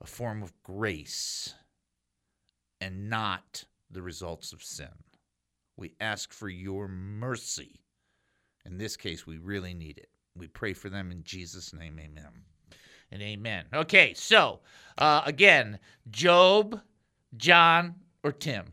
a 0.00 0.06
form 0.06 0.42
of 0.42 0.60
grace 0.64 1.54
and 2.80 3.08
not 3.08 3.62
the 3.88 4.02
results 4.02 4.52
of 4.52 4.60
sin. 4.60 4.88
We 5.80 5.94
ask 6.00 6.32
for 6.32 6.48
your 6.48 6.86
mercy. 6.88 7.80
In 8.66 8.76
this 8.76 8.96
case, 8.96 9.26
we 9.26 9.38
really 9.38 9.72
need 9.72 9.96
it. 9.98 10.10
We 10.36 10.46
pray 10.46 10.74
for 10.74 10.90
them 10.90 11.10
in 11.10 11.24
Jesus' 11.24 11.72
name. 11.72 11.98
Amen. 11.98 12.44
And 13.10 13.22
amen. 13.22 13.64
Okay, 13.72 14.12
so 14.14 14.60
uh, 14.98 15.22
again, 15.24 15.78
Job, 16.10 16.80
John, 17.36 17.94
or 18.22 18.30
Tim. 18.30 18.66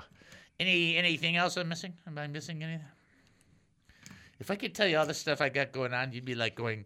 Any 0.61 0.97
anything 0.97 1.37
else 1.37 1.57
I'm 1.57 1.69
missing? 1.69 1.95
Am 2.07 2.19
I 2.19 2.27
missing 2.27 2.65
anything? 2.65 2.85
If 4.41 4.51
I 4.51 4.57
could 4.57 4.75
tell 4.75 4.87
you 4.87 4.99
all 4.99 5.07
the 5.07 5.15
stuff 5.15 5.41
I 5.41 5.49
got 5.49 5.73
going 5.73 5.93
on, 5.93 6.13
you'd 6.13 6.25
be 6.25 6.35
like 6.35 6.55
going, 6.55 6.85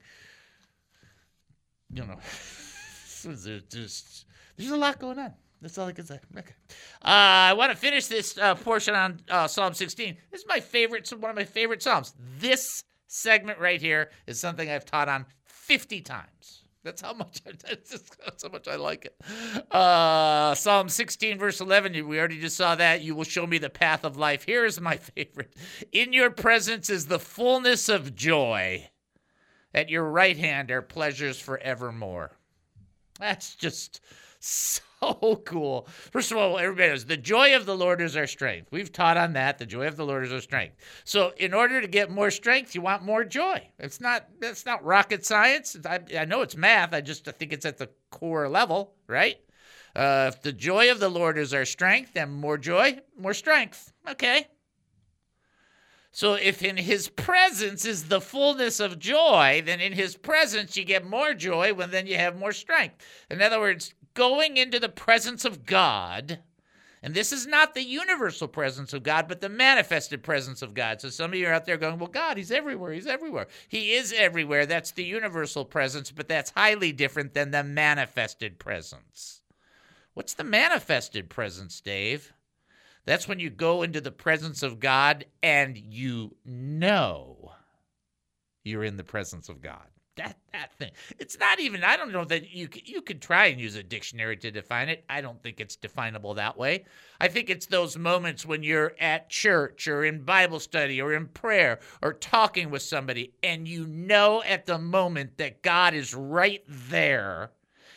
you 1.92 2.04
know, 2.04 2.16
there's 3.24 3.62
just 3.64 4.24
there's 4.56 4.70
a 4.70 4.76
lot 4.76 4.98
going 4.98 5.18
on. 5.18 5.34
That's 5.60 5.78
all 5.78 5.86
I 5.86 5.92
can 5.92 6.04
say. 6.04 6.18
Okay. 6.36 6.54
Uh, 7.04 7.08
I 7.08 7.52
want 7.52 7.70
to 7.70 7.78
finish 7.78 8.06
this 8.06 8.36
uh, 8.36 8.56
portion 8.56 8.94
on 8.94 9.20
uh, 9.30 9.46
Psalm 9.46 9.74
16. 9.74 10.16
This 10.32 10.40
is 10.40 10.46
my 10.48 10.58
favorite, 10.58 11.08
one 11.10 11.30
of 11.30 11.36
my 11.36 11.44
favorite 11.44 11.82
psalms. 11.82 12.14
This 12.38 12.82
segment 13.06 13.60
right 13.60 13.80
here 13.80 14.10
is 14.26 14.40
something 14.40 14.68
I've 14.68 14.84
taught 14.84 15.08
on 15.08 15.24
50 15.44 16.00
times. 16.00 16.62
That's 16.85 17.01
how 17.01 17.12
much 17.12 17.40
I, 17.47 17.53
that's 17.66 17.90
just, 17.90 18.16
that's 18.25 18.42
how 18.42 18.49
much 18.49 18.68
I 18.68 18.77
like 18.77 19.07
it. 19.07 19.73
Uh, 19.73 20.55
Psalm 20.55 20.88
16, 20.88 21.38
verse 21.38 21.61
11. 21.61 22.07
We 22.07 22.18
already 22.18 22.40
just 22.40 22.57
saw 22.57 22.75
that. 22.75 23.03
You 23.03 23.14
will 23.14 23.25
show 23.25 23.47
me 23.47 23.59
the 23.59 23.71
path 23.71 24.05
of 24.05 24.16
life. 24.16 24.45
Here 24.45 24.64
is 24.64 24.81
my 24.81 24.97
favorite. 25.16 25.55
In 25.92 26.12
your 26.12 26.31
presence 26.31 26.90
is 26.90 27.07
the 27.07 27.18
fullness 27.18 27.88
of 27.88 28.14
joy. 28.14 28.88
At 29.75 29.88
your 29.88 30.05
right 30.05 30.37
hand 30.37 30.71
are 30.71 30.83
pleasures 30.83 31.40
forevermore. 31.40 32.37
That's 33.18 33.55
just 33.55 34.01
so 34.40 34.83
cool. 35.44 35.86
First 36.10 36.30
of 36.30 36.38
all, 36.38 36.58
everybody 36.58 36.88
knows 36.88 37.04
the 37.04 37.16
joy 37.16 37.56
of 37.56 37.66
the 37.66 37.76
Lord 37.76 38.00
is 38.00 38.16
our 38.16 38.26
strength. 38.26 38.68
We've 38.70 38.92
taught 38.92 39.16
on 39.16 39.32
that. 39.34 39.58
The 39.58 39.66
joy 39.66 39.86
of 39.86 39.96
the 39.96 40.06
Lord 40.06 40.24
is 40.24 40.32
our 40.32 40.40
strength. 40.40 40.76
So, 41.04 41.32
in 41.36 41.54
order 41.54 41.80
to 41.80 41.88
get 41.88 42.10
more 42.10 42.30
strength, 42.30 42.74
you 42.74 42.80
want 42.80 43.02
more 43.02 43.24
joy. 43.24 43.68
It's 43.78 44.00
not 44.00 44.26
that's 44.40 44.66
not 44.66 44.84
rocket 44.84 45.24
science. 45.24 45.76
I, 45.84 46.00
I 46.18 46.24
know 46.24 46.42
it's 46.42 46.56
math. 46.56 46.94
I 46.94 47.00
just 47.00 47.28
I 47.28 47.32
think 47.32 47.52
it's 47.52 47.66
at 47.66 47.78
the 47.78 47.90
core 48.10 48.48
level, 48.48 48.94
right? 49.06 49.36
Uh, 49.94 50.30
if 50.32 50.42
the 50.42 50.52
joy 50.52 50.90
of 50.90 51.00
the 51.00 51.08
Lord 51.08 51.36
is 51.36 51.52
our 51.52 51.64
strength, 51.64 52.14
then 52.14 52.30
more 52.30 52.56
joy, 52.56 52.98
more 53.18 53.34
strength. 53.34 53.92
Okay. 54.08 54.46
So 56.14 56.34
if 56.34 56.62
in 56.62 56.76
his 56.76 57.08
presence 57.08 57.86
is 57.86 58.04
the 58.04 58.20
fullness 58.20 58.80
of 58.80 58.98
joy, 58.98 59.62
then 59.64 59.80
in 59.80 59.92
his 59.92 60.14
presence 60.14 60.76
you 60.76 60.84
get 60.84 61.06
more 61.06 61.32
joy 61.32 61.72
when 61.72 61.90
then 61.90 62.06
you 62.06 62.16
have 62.16 62.38
more 62.38 62.52
strength. 62.52 62.96
In 63.30 63.40
other 63.40 63.58
words, 63.58 63.94
going 64.14 64.57
into 64.57 64.79
the 64.79 64.88
presence 64.88 65.44
of 65.44 65.66
God, 65.66 66.40
and 67.03 67.14
this 67.14 67.33
is 67.33 67.46
not 67.46 67.75
the 67.75 67.83
universal 67.83 68.46
presence 68.46 68.92
of 68.92 69.03
God, 69.03 69.27
but 69.27 69.40
the 69.40 69.48
manifested 69.48 70.22
presence 70.22 70.62
of 70.62 70.75
God. 70.75 71.01
So 71.01 71.09
some 71.09 71.33
of 71.33 71.38
you 71.38 71.48
are 71.48 71.53
out 71.53 71.66
there 71.66 71.77
going, 71.77 71.98
well, 71.98 72.09
God, 72.09 72.37
he's 72.37 72.53
everywhere. 72.53 72.92
He's 72.92 73.09
everywhere. 73.09 73.48
He 73.68 73.94
is 73.94 74.12
everywhere. 74.16 74.66
That's 74.66 74.92
the 74.92 75.05
universal 75.05 75.64
presence, 75.64 76.12
but 76.12 76.29
that's 76.29 76.51
highly 76.51 76.92
different 76.92 77.35
than 77.35 77.51
the 77.51 77.64
manifested 77.64 78.61
presence. 78.61 79.42
What's 80.14 80.35
the 80.35 80.44
manifested 80.44 81.29
presence, 81.29 81.81
Dave? 81.81 82.33
That's 83.05 83.27
when 83.27 83.40
you 83.40 83.51
go 83.51 83.83
into 83.83 84.01
the 84.01 84.12
presence 84.12 84.62
of 84.62 84.79
God 84.79 85.25
and 85.42 85.77
you 85.77 86.37
know 86.44 87.53
you're 88.62 88.85
in 88.85 88.96
the 88.96 89.03
presence 89.05 89.48
of 89.48 89.61
God. 89.61 89.88
That 90.16 90.37
that 90.53 90.72
thing. 90.75 90.90
It's 91.18 91.38
not 91.38 91.59
even. 91.59 91.83
I 91.83 91.96
don't 91.96 92.12
know 92.12 92.27
that 92.27 92.51
you 92.51 92.68
you 92.85 93.01
could 93.01 93.22
try 93.22 93.46
and 93.46 93.59
use 93.59 93.77
a 93.77 93.83
dictionary 93.83 94.37
to 94.38 94.51
define 94.51 94.90
it. 94.90 95.05
I 95.09 95.22
don't 95.22 95.42
think 95.42 95.59
it's 95.59 95.75
definable 95.75 96.35
that 96.35 96.59
way. 96.59 96.85
I 97.18 97.29
think 97.29 97.48
it's 97.48 97.64
those 97.64 97.96
moments 97.96 98.44
when 98.44 98.62
you're 98.62 98.92
at 99.01 99.31
church 99.31 99.88
or 99.88 100.05
in 100.05 100.25
Bible 100.25 100.61
study 100.61 101.01
or 101.01 101.14
in 101.14 101.29
prayer 101.29 101.81
or 102.03 102.12
talking 102.12 102.68
with 102.68 102.83
somebody 102.83 103.33
and 103.42 103.66
you 103.66 103.87
know 103.87 104.42
at 104.42 104.66
the 104.66 104.79
moment 104.79 105.38
that 105.38 105.62
God 105.62 105.94
is 105.94 106.14
right 106.14 106.62
there 106.68 107.51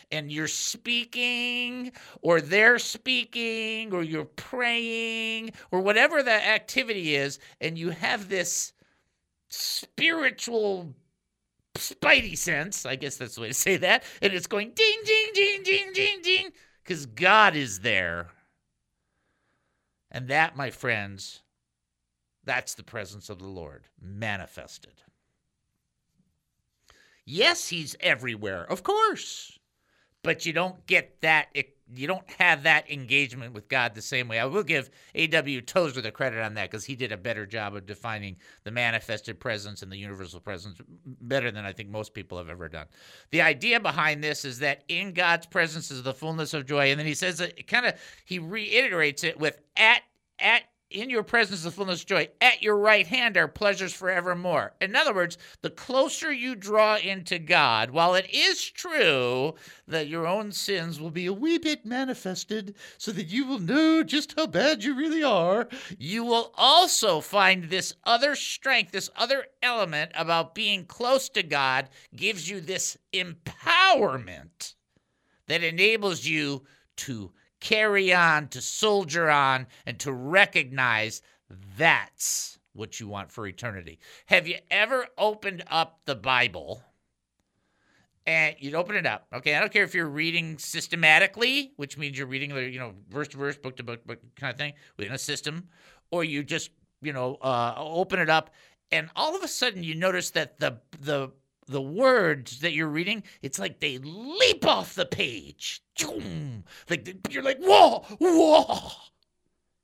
and 0.10 0.32
you're 0.32 0.48
speaking 0.48 1.92
or 2.22 2.40
they're 2.40 2.80
speaking 2.80 3.92
or 3.94 4.04
you're 4.04 4.24
praying 4.24 5.52
or 5.72 5.82
whatever 5.82 6.24
the 6.24 6.32
activity 6.32 7.16
is 7.16 7.40
and 7.60 7.78
you 7.78 7.90
have 7.90 8.30
this 8.30 8.72
spiritual 9.50 10.94
spidey 11.76 12.38
sense 12.38 12.86
i 12.86 12.96
guess 12.96 13.18
that's 13.18 13.36
the 13.36 13.42
way 13.42 13.50
to 13.50 13.54
say 13.54 13.78
that 13.78 14.04
and 14.22 14.34
it's 14.34 14.48
going 14.48 14.72
ding 14.76 14.98
ding 15.06 15.28
ding 15.34 15.64
ding 15.64 15.94
ding 15.94 16.22
ding 16.22 16.52
because 16.84 17.06
god 17.06 17.56
is 17.56 17.80
there. 17.80 18.28
And 20.12 20.28
that 20.30 20.56
my 20.56 20.70
friends 20.70 21.42
that's 22.44 22.76
the 22.76 22.84
presence 22.84 23.30
of 23.30 23.40
the 23.40 23.48
lord 23.48 23.88
manifested. 24.02 25.02
Yes 27.26 27.68
he's 27.70 27.96
everywhere 28.00 28.64
of 28.72 28.84
course 28.84 29.60
but 30.24 30.46
you 30.46 30.54
don't 30.54 30.86
get 30.88 31.22
that 31.22 31.48
you 31.94 32.08
don't 32.08 32.30
have 32.40 32.64
that 32.64 32.90
engagement 32.90 33.54
with 33.54 33.68
God 33.68 33.94
the 33.94 34.02
same 34.02 34.28
way. 34.28 34.40
I 34.40 34.46
will 34.46 34.64
give 34.64 34.90
A.W. 35.14 35.62
Tozer 35.62 36.02
the 36.02 36.12
credit 36.12 36.42
on 36.42 36.56
that 36.56 36.72
because 36.72 36.86
he 36.86 36.96
did 36.96 37.12
a 37.12 37.18
better 37.18 37.46
job 37.46 37.76
of 37.76 37.86
defining 37.86 38.38
the 38.64 38.72
manifested 38.72 39.40
presence 39.40 39.84
and 39.84 39.92
the 39.92 39.98
universal 39.98 40.40
presence 40.40 40.80
better 41.06 41.52
than 41.52 41.64
I 41.64 41.74
think 41.74 41.90
most 41.90 42.14
people 42.14 42.38
have 42.40 42.50
ever 42.50 42.68
done. 42.70 42.88
The 43.30 43.42
idea 43.42 43.80
behind 43.80 44.24
this 44.24 44.46
is 44.46 44.60
that 44.60 44.84
in 44.88 45.14
God's 45.14 45.46
presence 45.46 45.92
is 45.92 46.02
the 46.02 46.14
fullness 46.14 46.54
of 46.54 46.66
joy, 46.66 46.90
and 46.90 47.00
then 47.00 47.08
he 47.08 47.14
says 47.14 47.40
it 47.40 47.68
kind 47.68 47.86
of 47.86 47.94
he 48.26 48.40
reiterates 48.40 49.24
it 49.24 49.40
with 49.40 49.60
at 49.78 50.02
at 50.40 50.64
in 50.90 51.10
your 51.10 51.24
presence 51.24 51.64
the 51.64 51.72
fullness 51.72 52.02
of 52.02 52.08
joy. 52.08 52.30
At 52.42 52.62
your 52.62 52.78
right 52.78 53.06
hand 53.06 53.38
are 53.38 53.48
pleasures 53.48 53.94
forevermore. 53.94 54.74
In 54.80 54.96
other 54.96 55.14
words, 55.14 55.38
the 55.62 55.70
closer 55.70 56.32
you 56.32 56.56
draw 56.56 56.98
into 56.98 57.40
God, 57.40 57.92
while 57.92 58.16
it 58.16 58.28
is 58.32 58.64
true 58.64 59.56
that 59.88 60.08
your 60.08 60.28
own 60.28 60.52
sins 60.52 61.00
will 61.00 61.12
be 61.12 61.26
a 61.26 61.34
wee 61.34 61.58
bit 61.58 61.86
manifested 61.86 62.76
so 62.98 63.12
that 63.12 63.28
you 63.28 63.46
will 63.46 63.60
know 63.60 64.04
just 64.04 64.34
how 64.38 64.48
bad 64.48 64.84
you 64.84 64.96
really 64.96 65.24
are, 65.24 65.68
you 65.98 66.24
will 66.24 66.52
also 66.56 67.20
find 67.20 67.66
this 67.66 67.94
other 68.04 68.36
strength, 68.36 68.92
this 68.92 69.10
other 69.16 69.46
element 69.62 70.12
about 70.16 70.56
being 70.56 70.86
close 70.86 71.30
to 71.30 71.44
God 71.44 71.90
gives 72.16 72.50
you 72.50 72.62
this 72.62 72.98
empowerment 73.14 74.76
that 75.48 75.64
enables 75.64 76.26
you 76.26 76.64
to 76.98 77.32
carry 77.66 78.14
on, 78.14 78.48
to 78.50 78.62
soldier 78.62 79.28
on, 79.28 79.66
and 79.88 79.98
to 80.00 80.12
recognize 80.12 81.24
that's 81.78 82.60
what 82.74 83.00
you 83.00 83.08
want 83.08 83.32
for 83.32 83.48
eternity. 83.48 83.98
Have 84.28 84.48
you 84.48 84.58
ever 84.70 85.08
opened 85.18 85.64
up 85.68 86.00
the 86.06 86.14
Bible? 86.14 86.84
And 88.28 88.56
you'd 88.60 88.76
open 88.76 88.96
it 88.96 89.08
up. 89.08 89.28
Okay, 89.34 89.56
I 89.56 89.60
don't 89.60 89.74
care 89.74 89.84
if 89.84 89.96
you're 89.96 90.08
reading 90.08 90.60
systematically, 90.60 91.74
which 91.78 91.98
means 91.98 92.18
you're 92.18 92.28
reading, 92.28 92.52
you 92.52 92.80
know, 92.80 92.94
verse 93.10 93.30
to 93.30 93.38
verse, 93.38 93.58
book 93.58 93.78
to 93.78 93.84
book, 93.84 94.06
book 94.06 94.20
kind 94.36 94.52
of 94.52 94.58
thing 94.58 94.74
within 94.98 95.14
a 95.14 95.18
system, 95.18 95.68
or 96.12 96.24
you 96.24 96.44
just, 96.44 96.70
you 97.02 97.14
know, 97.14 97.36
uh, 97.42 97.74
open 97.78 98.20
it 98.20 98.30
up, 98.30 98.52
and 98.92 99.10
all 99.16 99.36
of 99.36 99.44
a 99.44 99.48
sudden 99.48 99.84
you 99.84 99.96
notice 99.96 100.30
that 100.32 100.60
the 100.60 100.78
the 101.00 101.32
the 101.68 101.82
words 101.82 102.60
that 102.60 102.74
you're 102.74 102.88
reading, 102.88 103.24
it's 103.42 103.60
like 103.60 103.80
they 103.80 103.98
leap 103.98 104.66
off 104.66 104.96
the 104.96 105.06
page. 105.06 105.82
Like 106.90 107.26
you're 107.30 107.44
like, 107.44 107.60
whoa, 107.60 108.06
whoa. 108.20 108.92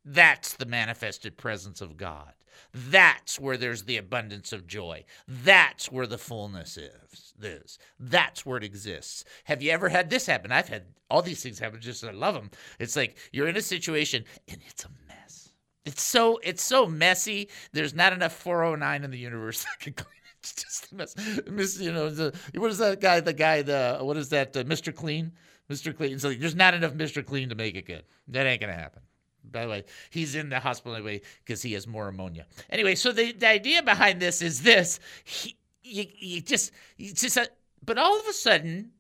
That's 0.04 0.54
the 0.54 0.66
manifested 0.66 1.38
presence 1.38 1.82
of 1.82 1.98
God. 1.98 2.34
That's 2.74 3.40
where 3.40 3.58
there's 3.58 3.84
the 3.84 3.98
abundance 3.98 4.54
of 4.54 4.68
joy. 4.68 5.04
That's 5.28 5.92
where 5.92 6.08
the 6.08 6.18
fullness 6.18 6.78
is. 6.78 7.34
This. 7.38 7.78
That's 8.00 8.46
where 8.46 8.58
it 8.58 8.64
exists. 8.64 9.26
Have 9.46 9.62
you 9.62 9.72
ever 9.72 9.90
had 9.90 10.10
this 10.10 10.26
happen? 10.26 10.52
I've 10.52 10.70
had 10.70 10.86
all 11.10 11.22
these 11.22 11.44
things 11.44 11.60
happen. 11.60 11.82
Just 11.82 12.04
I 12.04 12.12
love 12.12 12.36
them. 12.36 12.52
It's 12.80 12.96
like 12.96 13.18
you're 13.32 13.48
in 13.48 13.58
a 13.58 13.62
situation 13.62 14.24
and 14.48 14.60
it's 14.68 14.86
a 14.86 14.90
mess. 15.08 15.52
It's 15.86 16.02
so 16.02 16.40
it's 16.44 16.64
so 16.64 16.86
messy. 16.86 17.50
There's 17.74 17.96
not 17.96 18.14
enough 18.14 18.34
409 18.34 19.04
in 19.04 19.12
the 19.12 19.18
universe 19.18 19.64
that 19.64 19.80
can 19.80 19.94
clean 19.94 20.21
just 20.56 20.92
a 20.92 20.96
mess. 20.96 21.16
Miss, 21.48 21.80
you 21.80 21.92
know, 21.92 22.10
the, 22.10 22.34
what 22.56 22.72
is 22.72 22.80
that 22.80 23.00
guy? 23.00 23.20
The 23.20 23.34
guy, 23.34 23.62
the 23.62 24.00
what 24.02 24.18
is 24.18 24.30
that? 24.30 24.56
Uh, 24.56 24.64
Mr. 24.64 24.94
Clean, 24.94 25.32
Mr. 25.70 25.96
Clean. 25.96 26.18
So 26.20 26.34
there's 26.34 26.56
not 26.56 26.74
enough 26.74 26.94
Mr. 26.94 27.26
Clean 27.26 27.50
to 27.50 27.56
make 27.56 27.76
it 27.76 27.86
good. 27.86 28.04
That 28.28 28.46
ain't 28.46 28.62
gonna 28.62 28.74
happen. 28.74 29.02
By 29.44 29.64
the 29.64 29.70
way, 29.70 29.84
he's 30.10 30.36
in 30.36 30.50
the 30.50 30.60
hospital 30.60 30.96
anyway 30.96 31.22
because 31.44 31.62
he 31.62 31.74
has 31.74 31.88
more 31.88 32.08
ammonia. 32.08 32.46
Anyway, 32.70 32.96
so 32.96 33.12
the, 33.12 33.32
the 33.32 33.48
idea 33.48 33.82
behind 33.84 34.20
this 34.20 34.42
is 34.42 34.62
this: 34.62 35.00
he, 35.24 35.58
you, 35.84 36.06
you 36.18 36.42
just, 36.42 36.72
you 36.98 37.14
just, 37.14 37.38
uh, 37.38 37.46
but 37.84 37.98
all 37.98 38.20
of 38.20 38.26
a 38.28 38.34
sudden, 38.34 38.92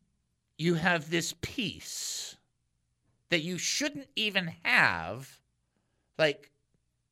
you 0.58 0.76
have 0.76 1.10
this 1.10 1.34
peace 1.42 2.38
that 3.30 3.42
you 3.42 3.58
shouldn't 3.58 4.08
even 4.16 4.52
have, 4.64 5.40
like, 6.18 6.52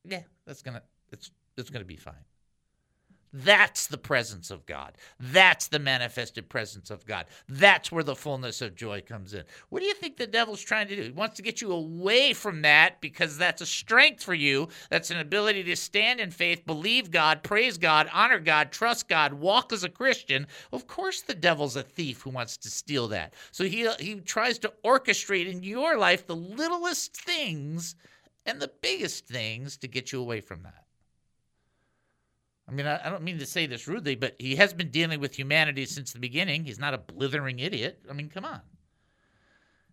yeah, 0.03 0.23
that's 0.45 0.61
gonna 0.61 0.81
it's 1.11 1.31
it's 1.57 1.69
gonna 1.69 1.85
be 1.85 1.95
fine. 1.95 2.15
That's 3.31 3.87
the 3.87 3.97
presence 3.97 4.49
of 4.49 4.65
God. 4.65 4.97
That's 5.19 5.67
the 5.67 5.77
manifested 5.77 6.49
presence 6.49 6.89
of 6.89 7.05
God. 7.05 7.27
That's 7.47 7.91
where 7.91 8.03
the 8.03 8.15
fullness 8.15 8.61
of 8.61 8.75
joy 8.75 9.01
comes 9.01 9.33
in. 9.33 9.43
What 9.69 9.81
do 9.81 9.85
you 9.85 9.93
think 9.93 10.17
the 10.17 10.25
devil's 10.25 10.61
trying 10.61 10.87
to 10.87 10.95
do? 10.95 11.03
He 11.03 11.11
wants 11.11 11.35
to 11.35 11.43
get 11.43 11.61
you 11.61 11.71
away 11.71 12.33
from 12.33 12.63
that 12.63 13.01
because 13.01 13.37
that's 13.37 13.61
a 13.61 13.67
strength 13.67 14.23
for 14.23 14.33
you. 14.33 14.69
That's 14.89 15.11
an 15.11 15.19
ability 15.19 15.63
to 15.65 15.75
stand 15.75 16.19
in 16.19 16.31
faith, 16.31 16.65
believe 16.65 17.11
God, 17.11 17.43
praise 17.43 17.77
God, 17.77 18.09
honor 18.11 18.39
God, 18.39 18.71
trust 18.71 19.07
God, 19.07 19.33
walk 19.33 19.71
as 19.71 19.83
a 19.83 19.89
Christian. 19.89 20.47
Of 20.71 20.87
course, 20.87 21.21
the 21.21 21.35
devil's 21.35 21.75
a 21.75 21.83
thief 21.83 22.23
who 22.23 22.31
wants 22.31 22.57
to 22.57 22.69
steal 22.69 23.09
that. 23.09 23.35
So 23.51 23.63
he, 23.63 23.87
he 23.99 24.15
tries 24.21 24.57
to 24.59 24.73
orchestrate 24.83 25.47
in 25.47 25.61
your 25.61 25.97
life 25.97 26.25
the 26.25 26.35
littlest 26.35 27.15
things 27.15 27.95
and 28.45 28.59
the 28.59 28.71
biggest 28.81 29.27
things 29.27 29.77
to 29.77 29.87
get 29.87 30.11
you 30.11 30.19
away 30.19 30.41
from 30.41 30.63
that. 30.63 30.85
I 32.69 32.71
mean, 32.73 32.85
I, 32.85 32.99
I 33.03 33.09
don't 33.09 33.23
mean 33.23 33.39
to 33.39 33.45
say 33.45 33.65
this 33.65 33.87
rudely, 33.87 34.15
but 34.15 34.35
he 34.37 34.55
has 34.57 34.73
been 34.73 34.89
dealing 34.91 35.19
with 35.19 35.35
humanity 35.37 35.85
since 35.85 36.13
the 36.13 36.19
beginning. 36.19 36.65
He's 36.65 36.79
not 36.79 36.93
a 36.93 36.99
blithering 36.99 37.59
idiot. 37.59 37.99
I 38.09 38.13
mean, 38.13 38.29
come 38.29 38.45
on. 38.45 38.61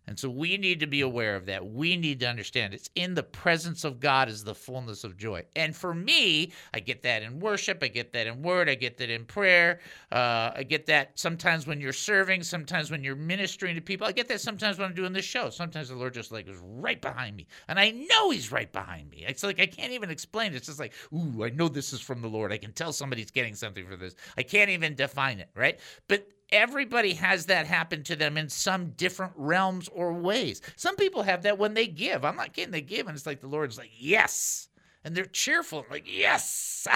And 0.07 0.17
so 0.17 0.29
we 0.29 0.57
need 0.57 0.79
to 0.79 0.87
be 0.87 1.01
aware 1.01 1.35
of 1.35 1.45
that. 1.47 1.65
We 1.65 1.97
need 1.97 2.21
to 2.21 2.27
understand 2.27 2.73
it's 2.73 2.89
in 2.95 3.13
the 3.13 3.23
presence 3.23 3.83
of 3.83 3.99
God 3.99 4.29
is 4.29 4.43
the 4.43 4.55
fullness 4.55 5.03
of 5.03 5.17
joy. 5.17 5.43
And 5.55 5.75
for 5.75 5.93
me, 5.93 6.53
I 6.73 6.79
get 6.79 7.03
that 7.03 7.23
in 7.23 7.39
worship, 7.39 7.79
I 7.81 7.89
get 7.89 8.13
that 8.13 8.25
in 8.25 8.41
word, 8.41 8.69
I 8.69 8.75
get 8.75 8.97
that 8.97 9.09
in 9.09 9.25
prayer, 9.25 9.79
uh, 10.11 10.51
I 10.55 10.63
get 10.63 10.85
that 10.85 11.19
sometimes 11.19 11.67
when 11.67 11.81
you're 11.81 11.91
serving, 11.93 12.43
sometimes 12.43 12.89
when 12.89 13.03
you're 13.03 13.15
ministering 13.15 13.75
to 13.75 13.81
people. 13.81 14.07
I 14.07 14.13
get 14.13 14.29
that 14.29 14.39
sometimes 14.41 14.77
when 14.77 14.87
I'm 14.87 14.95
doing 14.95 15.13
this 15.13 15.25
show. 15.25 15.49
Sometimes 15.49 15.89
the 15.89 15.95
Lord 15.95 16.13
just 16.13 16.31
like 16.31 16.47
is 16.47 16.57
right 16.61 17.01
behind 17.01 17.35
me, 17.35 17.47
and 17.67 17.77
I 17.79 17.91
know 17.91 18.29
He's 18.29 18.51
right 18.51 18.71
behind 18.71 19.09
me. 19.09 19.25
It's 19.27 19.43
like 19.43 19.59
I 19.59 19.65
can't 19.65 19.91
even 19.91 20.09
explain 20.09 20.53
it. 20.53 20.57
It's 20.57 20.67
just 20.67 20.79
like, 20.79 20.93
ooh, 21.13 21.43
I 21.43 21.49
know 21.49 21.67
this 21.67 21.91
is 21.91 21.99
from 21.99 22.21
the 22.21 22.29
Lord. 22.29 22.51
I 22.51 22.57
can 22.57 22.71
tell 22.71 22.93
somebody's 22.93 23.31
getting 23.31 23.55
something 23.55 23.85
for 23.85 23.97
this. 23.97 24.15
I 24.37 24.43
can't 24.43 24.69
even 24.69 24.95
define 24.95 25.39
it, 25.39 25.49
right? 25.55 25.79
But 26.07 26.27
everybody 26.51 27.13
has 27.13 27.47
that 27.47 27.67
happen 27.67 28.03
to 28.03 28.15
them 28.15 28.37
in 28.37 28.49
some 28.49 28.91
different 28.91 29.33
realms 29.35 29.87
or 29.89 30.13
ways. 30.13 30.61
Some 30.75 30.95
people 30.95 31.23
have 31.23 31.43
that 31.43 31.57
when 31.57 31.73
they 31.73 31.87
give. 31.87 32.23
I'm 32.23 32.35
not 32.35 32.53
kidding. 32.53 32.71
They 32.71 32.81
give, 32.81 33.07
and 33.07 33.15
it's 33.15 33.25
like 33.25 33.41
the 33.41 33.47
Lord's 33.47 33.77
like, 33.77 33.91
yes. 33.97 34.69
And 35.03 35.15
they're 35.15 35.25
cheerful. 35.25 35.79
I'm 35.79 35.91
like, 35.91 36.07
yes. 36.07 36.87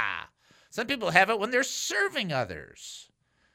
some 0.70 0.86
people 0.86 1.10
have 1.10 1.30
it 1.30 1.38
when 1.38 1.50
they're 1.50 1.62
serving 1.62 2.32
others. 2.32 3.10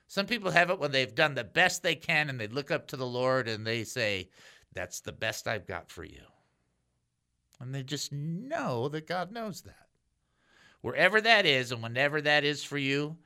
Some 0.08 0.26
people 0.26 0.52
have 0.52 0.70
it 0.70 0.80
when 0.80 0.92
they've 0.92 1.14
done 1.14 1.36
the 1.36 1.44
best 1.44 1.84
they 1.84 1.96
can 1.96 2.30
and 2.30 2.40
they 2.40 2.48
look 2.48 2.72
up 2.72 2.88
to 2.88 2.98
the 2.98 3.06
Lord 3.06 3.48
and 3.48 3.66
they 3.66 3.84
say, 3.84 4.30
that's 4.74 5.02
the 5.02 5.12
best 5.12 5.48
I've 5.48 5.68
got 5.68 5.90
for 5.90 6.04
you. 6.04 6.22
And 7.60 7.74
they 7.74 7.84
just 7.84 8.12
know 8.12 8.88
that 8.90 9.08
God 9.08 9.32
knows 9.32 9.62
that. 9.64 9.88
Wherever 10.82 11.20
that 11.20 11.46
is 11.46 11.72
and 11.72 11.82
whenever 11.82 12.22
that 12.22 12.44
is 12.44 12.64
for 12.64 12.78
you, 12.78 13.18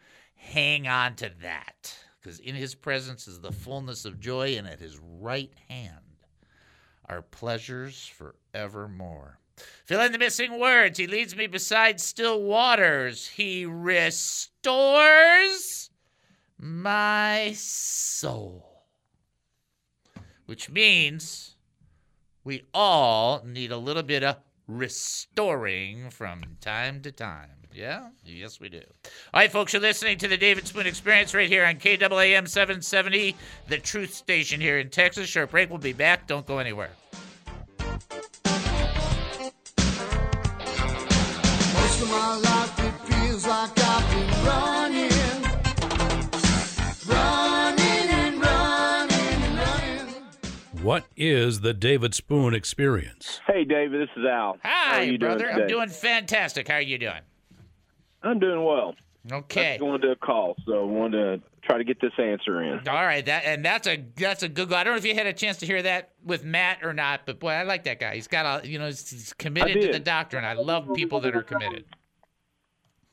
hang 0.41 0.87
on 0.87 1.15
to 1.15 1.31
that 1.41 1.95
because 2.19 2.39
in 2.39 2.55
his 2.55 2.75
presence 2.75 3.27
is 3.27 3.39
the 3.39 3.51
fullness 3.51 4.05
of 4.05 4.19
joy 4.19 4.55
and 4.57 4.67
at 4.67 4.79
his 4.79 4.99
right 4.99 5.53
hand 5.69 5.97
are 7.05 7.21
pleasures 7.21 8.05
forevermore. 8.07 9.39
Fill 9.85 10.01
in 10.01 10.11
the 10.11 10.17
missing 10.17 10.59
words. 10.59 10.97
He 10.97 11.07
leads 11.07 11.35
me 11.35 11.47
beside 11.47 12.01
still 12.01 12.41
waters. 12.41 13.27
He 13.27 13.65
restores 13.65 14.71
my 16.57 17.53
soul. 17.55 18.85
Which 20.45 20.69
means 20.69 21.55
we 22.43 22.63
all 22.73 23.43
need 23.45 23.71
a 23.71 23.77
little 23.77 24.03
bit 24.03 24.23
of 24.23 24.37
restoring 24.67 26.09
from 26.09 26.57
time 26.61 27.01
to 27.01 27.11
time 27.11 27.60
yeah? 27.73 28.09
Yes, 28.25 28.59
we 28.59 28.69
do. 28.69 28.81
All 29.33 29.39
right, 29.41 29.51
folks, 29.51 29.73
you're 29.73 29.81
listening 29.81 30.17
to 30.19 30.27
the 30.27 30.37
David 30.37 30.67
Spoon 30.67 30.87
Experience 30.87 31.33
right 31.33 31.49
here 31.49 31.65
on 31.65 31.75
KAAM 31.75 32.47
770, 32.47 33.35
the 33.67 33.77
truth 33.77 34.13
station 34.13 34.59
here 34.61 34.79
in 34.79 34.89
Texas. 34.89 35.27
Short 35.29 35.51
break. 35.51 35.69
We'll 35.69 35.79
be 35.79 35.93
back. 35.93 36.27
Don't 36.27 36.45
go 36.45 36.59
anywhere. 36.59 36.91
Most 37.79 38.07
of 42.01 42.09
my 42.09 42.35
life 42.43 42.79
it 42.79 42.93
feels 43.13 43.45
like 43.47 43.71
I've 43.77 44.11
been 44.11 44.29
running, 44.45 45.11
running 47.07 48.09
and 48.09 48.41
running 48.41 49.43
and 49.43 49.57
running. 49.57 50.07
What 50.83 51.05
is 51.15 51.61
the 51.61 51.73
David 51.73 52.13
Spoon 52.13 52.53
Experience? 52.53 53.39
Hey, 53.47 53.63
David, 53.63 54.01
this 54.01 54.09
is 54.17 54.25
Al. 54.25 54.57
How 54.61 54.69
are 54.69 54.95
Hi, 54.95 55.01
you 55.01 55.17
doing 55.17 55.37
brother. 55.37 55.51
I'm 55.51 55.67
doing 55.67 55.89
fantastic. 55.89 56.67
How 56.67 56.75
are 56.75 56.81
you 56.81 56.97
doing? 56.97 57.21
I'm 58.23 58.39
doing 58.39 58.63
well. 58.63 58.95
Okay. 59.31 59.73
I 59.73 59.77
just 59.77 59.83
wanted 59.83 60.07
to 60.07 60.15
call, 60.15 60.55
so 60.65 60.81
I 60.81 60.83
wanted 60.83 61.41
to 61.41 61.47
try 61.61 61.77
to 61.77 61.83
get 61.83 62.01
this 62.01 62.13
answer 62.17 62.61
in. 62.63 62.87
All 62.87 63.03
right, 63.03 63.23
that 63.25 63.43
and 63.45 63.63
that's 63.63 63.87
a 63.87 64.03
that's 64.15 64.41
a 64.41 64.49
good 64.49 64.69
go. 64.69 64.75
I 64.75 64.83
don't 64.83 64.93
know 64.93 64.97
if 64.97 65.05
you 65.05 65.13
had 65.13 65.27
a 65.27 65.33
chance 65.33 65.57
to 65.57 65.67
hear 65.67 65.81
that 65.83 66.11
with 66.23 66.43
Matt 66.43 66.79
or 66.83 66.91
not, 66.91 67.21
but 67.27 67.39
boy, 67.39 67.51
I 67.51 67.63
like 67.63 67.83
that 67.83 67.99
guy. 67.99 68.15
He's 68.15 68.27
got 68.27 68.63
a 68.63 68.67
you 68.67 68.79
know 68.79 68.87
he's, 68.87 69.07
he's 69.09 69.33
committed 69.33 69.79
to 69.81 69.91
the 69.91 69.99
doctrine. 69.99 70.43
I 70.43 70.53
love 70.53 70.91
people 70.95 71.19
that 71.21 71.35
are 71.35 71.43
committed. 71.43 71.85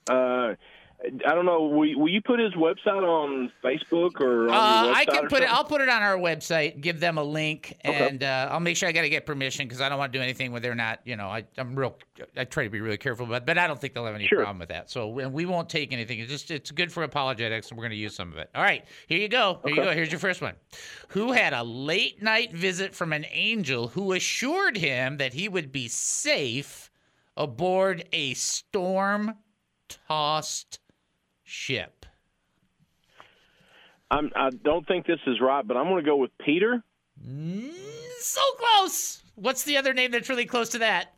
Uh, 0.08 0.54
I 1.00 1.32
don't 1.32 1.46
know. 1.46 1.62
Will, 1.62 1.96
will 1.96 2.08
you 2.08 2.20
put 2.20 2.40
his 2.40 2.52
website 2.54 3.04
on 3.04 3.52
Facebook 3.62 4.20
or 4.20 4.48
on 4.48 4.90
Uh, 4.90 4.92
I 4.96 5.04
can 5.04 5.28
put 5.28 5.42
it. 5.44 5.52
I'll 5.52 5.62
put 5.64 5.80
it 5.80 5.88
on 5.88 6.02
our 6.02 6.16
website. 6.18 6.80
Give 6.80 6.98
them 6.98 7.18
a 7.18 7.22
link, 7.22 7.76
Okay. 7.86 8.08
and 8.08 8.24
uh, 8.24 8.48
I'll 8.50 8.58
make 8.58 8.76
sure 8.76 8.88
I 8.88 8.92
got 8.92 9.02
to 9.02 9.08
get 9.08 9.24
permission 9.24 9.66
because 9.68 9.80
I 9.80 9.88
don't 9.88 9.98
want 9.98 10.12
to 10.12 10.18
do 10.18 10.22
anything 10.22 10.50
where 10.50 10.60
they're 10.60 10.74
not. 10.74 10.98
You 11.04 11.16
know, 11.16 11.28
I, 11.28 11.44
I'm 11.56 11.76
real. 11.76 11.96
I 12.36 12.42
try 12.44 12.64
to 12.64 12.70
be 12.70 12.80
really 12.80 12.96
careful, 12.96 13.26
but 13.26 13.46
but 13.46 13.58
I 13.58 13.68
don't 13.68 13.80
think 13.80 13.94
they'll 13.94 14.06
have 14.06 14.16
any 14.16 14.26
Sure. 14.26 14.38
problem 14.38 14.58
with 14.58 14.70
that. 14.70 14.90
So 14.90 15.20
and 15.20 15.32
we 15.32 15.46
won't 15.46 15.68
take 15.68 15.92
anything. 15.92 16.18
It's 16.18 16.32
just 16.32 16.50
it's 16.50 16.72
good 16.72 16.92
for 16.92 17.04
apologetics, 17.04 17.68
and 17.68 17.78
we're 17.78 17.84
going 17.84 17.90
to 17.92 17.96
use 17.96 18.16
some 18.16 18.32
of 18.32 18.38
it. 18.38 18.50
All 18.56 18.62
right, 18.62 18.84
here 19.06 19.18
you 19.20 19.28
go. 19.28 19.60
Here 19.64 19.74
you 19.76 19.82
go. 19.84 19.92
Here's 19.92 20.10
your 20.10 20.18
first 20.18 20.42
one. 20.42 20.54
Who 21.10 21.30
had 21.30 21.52
a 21.52 21.62
late 21.62 22.20
night 22.24 22.52
visit 22.52 22.92
from 22.92 23.12
an 23.12 23.24
angel 23.30 23.86
who 23.86 24.14
assured 24.14 24.76
him 24.76 25.18
that 25.18 25.32
he 25.32 25.48
would 25.48 25.70
be 25.70 25.86
safe 25.86 26.90
aboard 27.36 28.04
a 28.12 28.34
storm 28.34 29.36
tossed 30.08 30.80
ship? 31.48 32.06
I'm, 34.10 34.30
I 34.34 34.50
don't 34.50 34.86
think 34.86 35.06
this 35.06 35.20
is 35.26 35.40
right, 35.40 35.66
but 35.66 35.76
I'm 35.76 35.84
going 35.84 36.02
to 36.02 36.08
go 36.08 36.16
with 36.16 36.30
Peter. 36.38 36.82
Mm, 37.26 37.70
so 38.20 38.40
close. 38.58 39.22
What's 39.34 39.64
the 39.64 39.76
other 39.76 39.92
name 39.92 40.10
that's 40.10 40.28
really 40.28 40.46
close 40.46 40.70
to 40.70 40.78
that? 40.78 41.14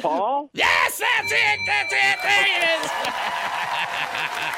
Paul? 0.00 0.50
Yes, 0.54 0.98
that's 0.98 1.32
it. 1.32 1.58
That's 1.66 1.92
it. 1.92 2.18
There 2.22 2.46
it 2.46 2.84
is. 2.84 2.90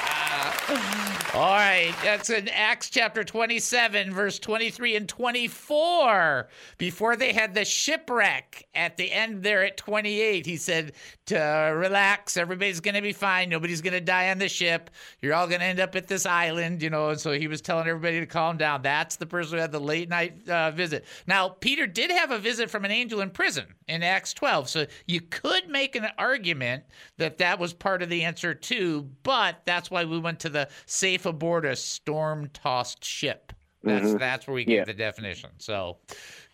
All 1.34 1.54
right, 1.54 1.94
that's 2.04 2.28
in 2.28 2.46
Acts 2.48 2.90
chapter 2.90 3.24
27, 3.24 4.12
verse 4.12 4.38
23 4.38 4.96
and 4.96 5.08
24. 5.08 6.48
Before 6.76 7.16
they 7.16 7.32
had 7.32 7.54
the 7.54 7.64
shipwreck 7.64 8.68
at 8.74 8.98
the 8.98 9.10
end 9.10 9.42
there 9.42 9.64
at 9.64 9.78
28, 9.78 10.44
he 10.44 10.58
said 10.58 10.92
to 11.26 11.38
relax, 11.74 12.36
everybody's 12.36 12.80
going 12.80 12.96
to 12.96 13.00
be 13.00 13.14
fine. 13.14 13.48
Nobody's 13.48 13.80
going 13.80 13.94
to 13.94 14.00
die 14.00 14.30
on 14.30 14.36
the 14.36 14.48
ship. 14.48 14.90
You're 15.22 15.32
all 15.32 15.46
going 15.46 15.60
to 15.60 15.66
end 15.66 15.80
up 15.80 15.96
at 15.96 16.06
this 16.06 16.26
island, 16.26 16.82
you 16.82 16.90
know. 16.90 17.08
And 17.08 17.18
so 17.18 17.32
he 17.32 17.48
was 17.48 17.62
telling 17.62 17.88
everybody 17.88 18.20
to 18.20 18.26
calm 18.26 18.58
down. 18.58 18.82
That's 18.82 19.16
the 19.16 19.24
person 19.24 19.54
who 19.54 19.62
had 19.62 19.72
the 19.72 19.80
late 19.80 20.10
night 20.10 20.46
uh, 20.50 20.70
visit. 20.72 21.06
Now, 21.26 21.48
Peter 21.48 21.86
did 21.86 22.10
have 22.10 22.30
a 22.30 22.38
visit 22.38 22.68
from 22.68 22.84
an 22.84 22.90
angel 22.90 23.22
in 23.22 23.30
prison 23.30 23.64
in 23.92 24.02
Acts 24.02 24.33
12. 24.33 24.68
So 24.70 24.87
you 25.07 25.20
could 25.20 25.68
make 25.68 25.94
an 25.94 26.07
argument 26.16 26.85
that 27.18 27.38
that 27.38 27.59
was 27.59 27.74
part 27.74 28.02
of 28.02 28.09
the 28.09 28.24
answer 28.24 28.55
too, 28.55 29.09
but 29.22 29.61
that's 29.66 29.90
why 29.90 30.05
we 30.05 30.18
went 30.18 30.40
to 30.40 30.48
the 30.48 30.68
safe 30.87 31.26
aboard 31.26 31.66
a 31.66 31.76
storm 31.76 32.48
tossed 32.55 33.05
ship. 33.05 33.52
That's 33.85 34.14
that's 34.14 34.46
where 34.46 34.55
we 34.55 34.64
get 34.64 34.74
Yeah. 34.74 34.85
the 34.85 34.94
definition. 34.94 35.50
So 35.59 35.98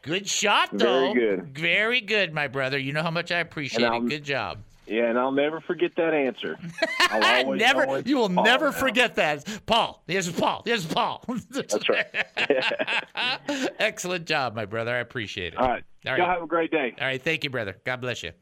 good 0.02 0.26
shot 0.26 0.70
though. 0.72 1.12
Very 1.12 1.36
good. 1.36 1.58
Very 1.58 2.00
good, 2.00 2.32
my 2.34 2.48
brother. 2.48 2.78
You 2.78 2.92
know 2.92 3.02
how 3.02 3.10
much 3.10 3.30
I 3.30 3.38
appreciate 3.38 3.82
it. 3.92 4.08
Good 4.08 4.24
job. 4.24 4.58
Yeah, 4.88 5.04
and 5.10 5.18
I'll 5.18 5.32
never 5.32 5.60
forget 5.60 5.92
that 5.96 6.14
answer. 6.14 6.58
I'll 7.10 7.22
I 7.22 7.42
always 7.42 7.60
never 7.60 8.02
you 8.06 8.16
will 8.16 8.30
Paul 8.30 8.44
never 8.44 8.66
now. 8.66 8.72
forget 8.72 9.14
that. 9.16 9.46
Paul. 9.66 10.02
Here's 10.06 10.30
Paul. 10.32 10.62
Here's 10.64 10.86
Paul. 10.86 11.22
That's 11.50 11.88
right. 11.88 12.06
Excellent 13.78 14.26
job, 14.26 14.54
my 14.54 14.64
brother. 14.64 14.94
I 14.94 14.98
appreciate 14.98 15.52
it. 15.54 15.58
All 15.58 15.68
right. 15.68 15.84
All 16.06 16.16
Y'all 16.16 16.26
right. 16.26 16.34
have 16.34 16.42
a 16.42 16.46
great 16.46 16.70
day. 16.70 16.94
All 17.00 17.06
right. 17.06 17.22
Thank 17.22 17.44
you, 17.44 17.50
brother. 17.50 17.76
God 17.84 18.00
bless 18.00 18.22
you. 18.22 18.32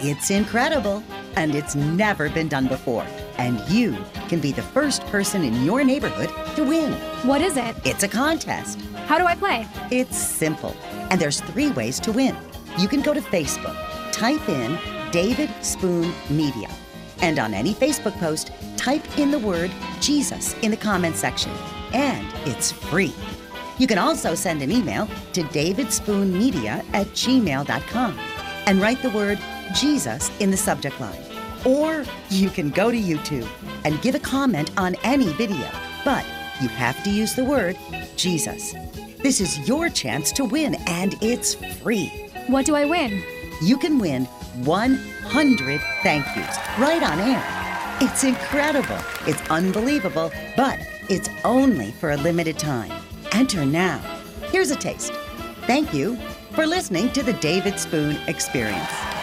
It's 0.00 0.30
incredible, 0.30 1.02
and 1.36 1.54
it's 1.54 1.74
never 1.76 2.28
been 2.28 2.48
done 2.48 2.66
before. 2.66 3.06
And 3.38 3.60
you 3.68 3.96
can 4.28 4.40
be 4.40 4.52
the 4.52 4.62
first 4.62 5.02
person 5.06 5.42
in 5.44 5.64
your 5.64 5.84
neighborhood 5.84 6.30
to 6.56 6.64
win. 6.64 6.92
What 7.22 7.40
is 7.40 7.56
it? 7.56 7.74
It's 7.84 8.02
a 8.02 8.08
contest. 8.08 8.80
How 9.06 9.18
do 9.18 9.24
I 9.24 9.34
play? 9.36 9.66
It's 9.90 10.16
simple, 10.16 10.76
and 11.10 11.20
there's 11.20 11.40
three 11.40 11.70
ways 11.70 12.00
to 12.00 12.12
win. 12.12 12.36
You 12.78 12.88
can 12.88 13.02
go 13.02 13.14
to 13.14 13.20
Facebook, 13.20 13.74
type 14.14 14.48
in 14.48 14.78
David 15.10 15.50
Spoon 15.60 16.12
Media, 16.30 16.70
and 17.20 17.40
on 17.40 17.52
any 17.52 17.74
Facebook 17.74 18.16
post, 18.20 18.52
type 18.76 19.18
in 19.18 19.32
the 19.32 19.38
word 19.38 19.72
Jesus 20.00 20.54
in 20.62 20.70
the 20.70 20.76
comment 20.76 21.16
section, 21.16 21.50
and 21.92 22.26
it's 22.46 22.70
free. 22.70 23.12
You 23.78 23.88
can 23.88 23.98
also 23.98 24.36
send 24.36 24.62
an 24.62 24.70
email 24.70 25.08
to 25.32 25.42
davidspoonmedia 25.42 26.84
at 26.94 27.06
gmail.com 27.08 28.18
and 28.66 28.80
write 28.80 29.02
the 29.02 29.10
word 29.10 29.40
Jesus 29.74 30.30
in 30.38 30.52
the 30.52 30.56
subject 30.56 31.00
line. 31.00 31.20
Or 31.64 32.04
you 32.30 32.50
can 32.50 32.70
go 32.70 32.92
to 32.92 32.96
YouTube 32.96 33.48
and 33.84 34.00
give 34.00 34.14
a 34.14 34.20
comment 34.20 34.70
on 34.76 34.94
any 35.02 35.32
video, 35.32 35.68
but 36.04 36.24
you 36.60 36.68
have 36.68 37.02
to 37.02 37.10
use 37.10 37.34
the 37.34 37.44
word 37.44 37.76
Jesus. 38.14 38.74
This 39.18 39.40
is 39.40 39.66
your 39.66 39.88
chance 39.88 40.30
to 40.32 40.44
win, 40.44 40.76
and 40.86 41.16
it's 41.20 41.54
free. 41.82 42.12
What 42.46 42.64
do 42.64 42.76
I 42.76 42.84
win? 42.84 43.33
You 43.62 43.78
can 43.78 43.98
win 43.98 44.24
100 44.64 45.80
thank 46.02 46.26
yous 46.36 46.56
right 46.78 47.02
on 47.02 47.20
air. 47.20 47.42
It's 48.00 48.24
incredible. 48.24 48.98
It's 49.26 49.40
unbelievable, 49.50 50.32
but 50.56 50.78
it's 51.08 51.28
only 51.44 51.92
for 51.92 52.10
a 52.10 52.16
limited 52.16 52.58
time. 52.58 52.92
Enter 53.32 53.64
now. 53.64 53.98
Here's 54.50 54.70
a 54.70 54.76
taste. 54.76 55.12
Thank 55.66 55.94
you 55.94 56.16
for 56.52 56.66
listening 56.66 57.12
to 57.12 57.22
the 57.22 57.34
David 57.34 57.78
Spoon 57.78 58.16
Experience. 58.26 59.13